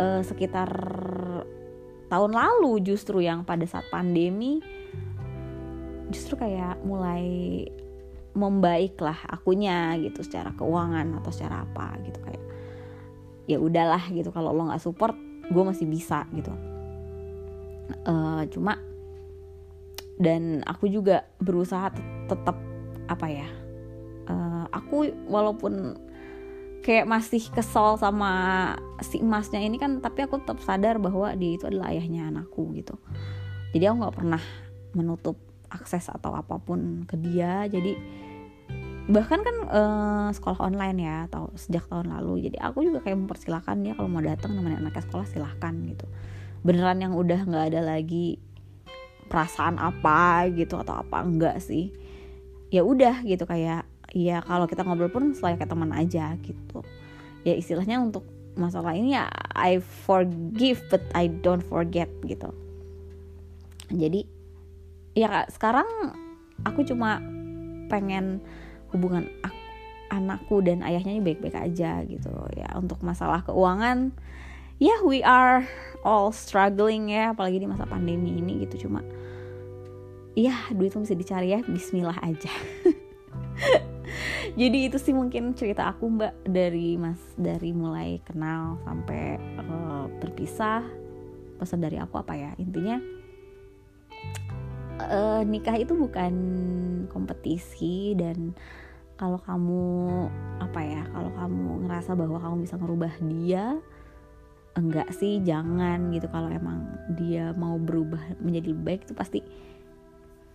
uh, 0.00 0.24
sekitar 0.24 0.70
tahun 2.08 2.32
lalu 2.32 2.80
justru 2.80 3.20
yang 3.20 3.44
pada 3.44 3.68
saat 3.68 3.84
pandemi 3.92 4.64
justru 6.08 6.40
kayak 6.40 6.80
mulai 6.88 7.68
membaik 8.32 8.96
lah 9.02 9.18
akunya 9.28 9.98
gitu 10.00 10.24
secara 10.24 10.56
keuangan 10.56 11.20
atau 11.20 11.28
secara 11.28 11.68
apa 11.68 12.00
gitu 12.08 12.20
kayak 12.24 12.44
ya 13.48 13.58
udahlah 13.60 14.00
gitu. 14.12 14.32
Kalau 14.32 14.52
lo 14.56 14.68
nggak 14.72 14.80
support 14.80 15.16
gue 15.48 15.64
masih 15.64 15.84
bisa 15.84 16.24
gitu. 16.32 16.52
Uh, 18.04 18.44
cuma 18.52 18.76
dan 20.18 20.66
aku 20.66 20.90
juga 20.90 21.26
berusaha 21.38 21.94
tetap 22.26 22.58
apa 23.08 23.26
ya 23.30 23.48
uh, 24.28 24.68
aku 24.70 25.08
walaupun 25.26 25.96
kayak 26.82 27.10
masih 27.10 27.42
kesel 27.50 27.98
sama 27.98 28.30
si 29.02 29.18
emasnya 29.18 29.58
ini 29.58 29.76
kan 29.80 29.98
tapi 29.98 30.24
aku 30.24 30.38
tetap 30.40 30.62
sadar 30.62 30.96
bahwa 31.02 31.34
dia 31.34 31.58
itu 31.58 31.66
adalah 31.66 31.90
ayahnya 31.90 32.30
anakku 32.30 32.70
gitu. 32.78 32.94
Jadi 33.74 33.84
aku 33.84 33.96
nggak 34.00 34.16
pernah 34.16 34.42
menutup 34.96 35.36
akses 35.68 36.08
atau 36.08 36.32
apa 36.32 36.56
pun 36.56 37.04
ke 37.04 37.18
dia. 37.18 37.66
Jadi 37.68 37.92
bahkan 39.08 39.40
kan 39.40 39.56
uh, 39.68 40.28
sekolah 40.32 40.64
online 40.64 40.98
ya 41.02 41.16
atau 41.28 41.52
sejak 41.58 41.84
tahun 41.90 42.14
lalu. 42.14 42.48
Jadi 42.48 42.56
aku 42.62 42.86
juga 42.86 43.04
kayak 43.04 43.26
mempersilahkan 43.26 43.76
dia 43.84 43.92
kalau 43.98 44.08
mau 44.08 44.24
datang 44.24 44.56
nemenin 44.56 44.80
anaknya 44.80 45.04
sekolah 45.04 45.26
silahkan 45.28 45.74
gitu. 45.84 46.06
Beneran 46.64 47.04
yang 47.04 47.12
udah 47.14 47.44
nggak 47.44 47.74
ada 47.74 47.80
lagi 47.84 48.40
perasaan 49.28 49.76
apa 49.76 50.48
gitu 50.56 50.80
atau 50.80 51.04
apa 51.04 51.22
enggak 51.22 51.60
sih. 51.60 51.92
Ya 52.72 52.84
udah 52.84 53.20
gitu 53.24 53.44
kayak 53.44 53.84
ya 54.16 54.40
kalau 54.40 54.64
kita 54.64 54.84
ngobrol 54.84 55.12
pun 55.12 55.36
selain 55.36 55.60
kayak 55.60 55.70
teman 55.72 55.92
aja 55.92 56.34
gitu. 56.40 56.80
Ya 57.44 57.54
istilahnya 57.54 58.00
untuk 58.00 58.24
masalah 58.58 58.96
ini 58.96 59.14
ya 59.14 59.30
I 59.54 59.78
forgive 59.78 60.82
but 60.90 61.04
I 61.14 61.30
don't 61.30 61.62
forget 61.62 62.10
gitu. 62.26 62.50
Jadi 63.88 64.26
ya 65.14 65.46
sekarang 65.48 65.86
aku 66.66 66.84
cuma 66.84 67.22
pengen 67.88 68.42
hubungan 68.92 69.28
anakku 70.08 70.64
dan 70.64 70.80
ayahnya 70.80 71.16
ini 71.16 71.22
baik-baik 71.24 71.56
aja 71.56 72.04
gitu. 72.04 72.32
Ya 72.56 72.72
untuk 72.76 73.00
masalah 73.04 73.44
keuangan 73.44 74.12
ya 74.78 74.94
we 75.02 75.22
are 75.26 75.66
all 76.06 76.30
struggling 76.30 77.10
ya 77.10 77.34
apalagi 77.34 77.58
di 77.58 77.66
masa 77.66 77.84
pandemi 77.84 78.38
ini 78.38 78.64
gitu. 78.66 78.88
Cuma 78.88 79.02
ya 80.38 80.54
duit 80.70 80.94
tuh 80.94 81.02
bisa 81.02 81.18
dicari 81.18 81.54
ya. 81.54 81.60
Bismillah 81.66 82.18
aja. 82.22 82.50
Jadi 84.58 84.88
itu 84.90 84.96
sih 84.98 85.12
mungkin 85.12 85.52
cerita 85.54 85.86
aku 85.86 86.08
mbak 86.08 86.34
dari 86.48 86.96
mas 86.96 87.20
dari 87.36 87.70
mulai 87.76 88.18
kenal 88.24 88.80
sampai 88.82 89.36
uh, 89.60 90.08
berpisah 90.18 90.82
pesan 91.60 91.82
dari 91.82 91.98
aku 92.00 92.18
apa 92.18 92.34
ya? 92.34 92.50
Intinya 92.56 92.98
uh, 95.02 95.42
nikah 95.46 95.76
itu 95.78 95.94
bukan 95.94 96.34
kompetisi 97.10 98.14
dan 98.18 98.54
kalau 99.18 99.42
kamu 99.42 99.82
apa 100.62 100.80
ya 100.82 101.02
kalau 101.10 101.30
kamu 101.34 101.86
ngerasa 101.86 102.14
bahwa 102.14 102.38
kamu 102.38 102.56
bisa 102.62 102.74
ngerubah 102.78 103.12
dia 103.26 103.78
enggak 104.78 105.10
sih 105.12 105.42
jangan 105.42 106.14
gitu. 106.14 106.30
Kalau 106.30 106.48
emang 106.48 106.86
dia 107.18 107.50
mau 107.58 107.76
berubah 107.76 108.38
menjadi 108.38 108.72
lebih 108.72 108.84
baik 108.86 109.00
itu 109.10 109.14
pasti 109.18 109.40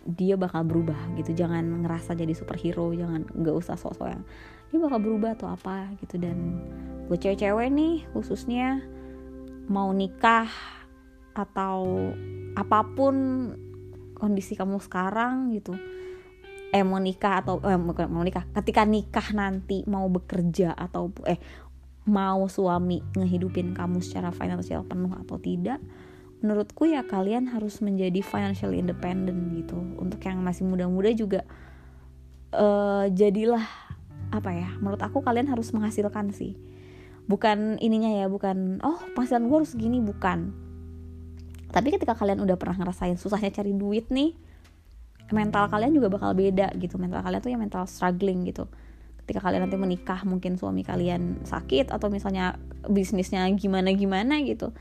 dia 0.08 0.40
bakal 0.40 0.64
berubah 0.64 0.98
gitu. 1.20 1.36
Jangan 1.36 1.84
ngerasa 1.84 2.16
jadi 2.16 2.32
superhero 2.32 2.96
jangan 2.96 3.28
nggak 3.28 3.56
usah 3.56 3.76
sosok 3.76 4.08
yang 4.08 4.24
dia 4.72 4.80
bakal 4.80 5.00
berubah 5.04 5.36
atau 5.36 5.52
apa 5.52 5.92
gitu. 6.00 6.16
Dan 6.18 6.64
buat 7.12 7.20
cewek-cewek 7.20 7.68
nih 7.70 8.08
khususnya 8.16 8.80
mau 9.68 9.92
nikah 9.92 10.48
atau 11.34 12.12
apa 12.54 12.80
pun 12.94 13.16
kondisi 14.14 14.56
kamu 14.56 14.78
sekarang 14.80 15.52
gitu 15.52 15.74
eh 16.74 16.82
mau 16.82 16.98
nikah 16.98 17.46
atau 17.46 17.62
eh 17.62 17.78
mau 17.78 18.26
nikah 18.26 18.50
ketika 18.50 18.82
nikah 18.82 19.30
nanti 19.38 19.86
mau 19.86 20.10
bekerja 20.10 20.74
atau 20.74 21.14
eh 21.30 21.38
mau 22.04 22.44
suami 22.52 23.00
ngehidupin 23.16 23.72
kamu 23.72 24.04
secara 24.04 24.36
finansial 24.36 24.84
penuh 24.84 25.12
atau 25.16 25.40
tidak 25.40 25.80
menurutku 26.44 26.84
ya 26.84 27.08
kalian 27.08 27.48
harus 27.48 27.80
menjadi 27.80 28.20
financial 28.20 28.76
independent 28.76 29.56
gitu. 29.56 29.80
Untuk 29.96 30.20
yang 30.28 30.44
masih 30.44 30.68
muda-muda 30.68 31.08
juga 31.16 31.48
uh, 32.52 33.08
jadilah 33.08 33.64
apa 34.34 34.52
ya 34.52 34.70
menurut 34.84 35.00
aku 35.00 35.24
kalian 35.24 35.48
harus 35.48 35.72
menghasilkan 35.72 36.36
sih. 36.36 36.60
Bukan 37.24 37.80
ininya 37.80 38.12
ya 38.12 38.28
bukan 38.28 38.84
oh 38.84 39.00
penghasilan 39.16 39.48
gue 39.48 39.58
harus 39.64 39.74
gini 39.80 40.04
bukan. 40.04 40.52
Tapi 41.72 41.96
ketika 41.96 42.20
kalian 42.20 42.44
udah 42.44 42.60
pernah 42.60 42.76
ngerasain 42.84 43.16
susahnya 43.16 43.50
cari 43.56 43.72
duit 43.72 44.12
nih 44.12 44.36
mental 45.32 45.72
kalian 45.72 45.96
juga 45.96 46.12
bakal 46.12 46.36
beda 46.36 46.76
gitu. 46.76 47.00
Mental 47.00 47.24
kalian 47.24 47.40
tuh 47.40 47.52
ya 47.56 47.58
mental 47.58 47.88
struggling 47.88 48.44
gitu 48.44 48.68
ketika 49.24 49.40
kalian 49.48 49.66
nanti 49.66 49.80
menikah 49.80 50.22
mungkin 50.28 50.60
suami 50.60 50.84
kalian 50.84 51.44
sakit 51.48 51.90
atau 51.90 52.12
misalnya 52.12 52.60
bisnisnya 52.88 53.48
gimana 53.56 53.96
gimana 53.96 54.44
gitu 54.44 54.76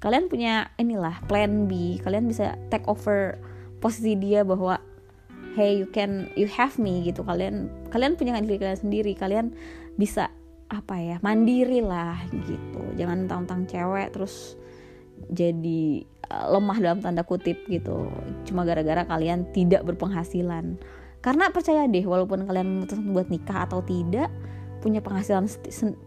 kalian 0.00 0.28
punya 0.28 0.68
inilah 0.76 1.24
plan 1.24 1.64
B. 1.68 2.00
Kalian 2.04 2.28
bisa 2.28 2.56
take 2.68 2.84
over 2.88 3.40
posisi 3.80 4.16
dia 4.16 4.44
bahwa 4.44 4.80
hey 5.56 5.80
you 5.80 5.88
can 5.88 6.28
you 6.36 6.48
have 6.52 6.76
me 6.76 7.00
gitu. 7.04 7.24
Kalian 7.24 7.72
kalian 7.88 8.18
punya 8.18 8.36
diri 8.44 8.60
kalian 8.60 8.80
sendiri. 8.80 9.12
Kalian 9.16 9.56
bisa 9.96 10.28
apa 10.68 10.98
ya 11.00 11.16
mandiri 11.24 11.80
lah 11.80 12.20
gitu. 12.28 12.82
Jangan 12.98 13.30
tentang 13.30 13.64
cewek 13.64 14.12
terus 14.12 14.58
jadi 15.32 16.04
uh, 16.28 16.52
lemah 16.52 16.78
dalam 16.78 17.00
tanda 17.00 17.24
kutip 17.24 17.64
gitu. 17.66 18.12
Cuma 18.44 18.68
gara-gara 18.68 19.08
kalian 19.08 19.48
tidak 19.56 19.80
berpenghasilan 19.88 20.76
karena 21.24 21.50
percaya 21.50 21.88
deh 21.90 22.04
walaupun 22.04 22.46
kalian 22.46 22.66
memutuskan 22.66 23.10
buat 23.10 23.28
nikah 23.32 23.66
atau 23.66 23.82
tidak 23.82 24.30
punya 24.80 25.02
penghasilan 25.02 25.50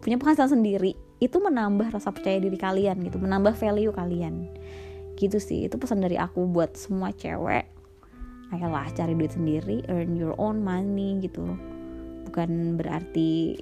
punya 0.00 0.16
penghasilan 0.16 0.56
sendiri 0.56 0.96
itu 1.20 1.36
menambah 1.36 1.92
rasa 1.92 2.08
percaya 2.16 2.40
diri 2.40 2.56
kalian 2.56 3.04
gitu 3.04 3.20
menambah 3.20 3.52
value 3.52 3.92
kalian. 3.92 4.48
Gitu 5.20 5.36
sih 5.36 5.68
itu 5.68 5.76
pesan 5.76 6.00
dari 6.00 6.16
aku 6.16 6.48
buat 6.48 6.74
semua 6.80 7.12
cewek. 7.12 7.68
Ayolah 8.50 8.88
cari 8.96 9.14
duit 9.14 9.36
sendiri 9.36 9.84
earn 9.92 10.16
your 10.16 10.32
own 10.40 10.64
money 10.64 11.20
gitu. 11.20 11.44
Bukan 12.24 12.80
berarti 12.80 13.60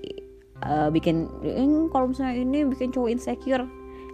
uh, 0.62 0.88
bikin 0.94 1.26
kalau 1.90 2.14
misalnya 2.14 2.38
ini 2.38 2.62
bikin 2.70 2.94
cowok 2.94 3.10
insecure. 3.10 3.66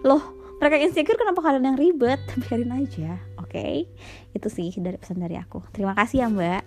Loh 0.09 0.25
mereka 0.57 0.81
insecure 0.81 1.21
kenapa 1.21 1.45
kalian 1.45 1.77
yang 1.77 1.79
ribet? 1.79 2.21
Biarin 2.49 2.73
aja 2.73 3.21
oke? 3.37 3.53
Okay? 3.53 3.93
itu 4.35 4.49
sih 4.49 4.73
dari 4.81 4.97
pesan 4.97 5.21
dari 5.21 5.37
aku. 5.37 5.61
Terima 5.71 5.93
kasih 5.93 6.25
ya 6.25 6.33
mbak 6.33 6.65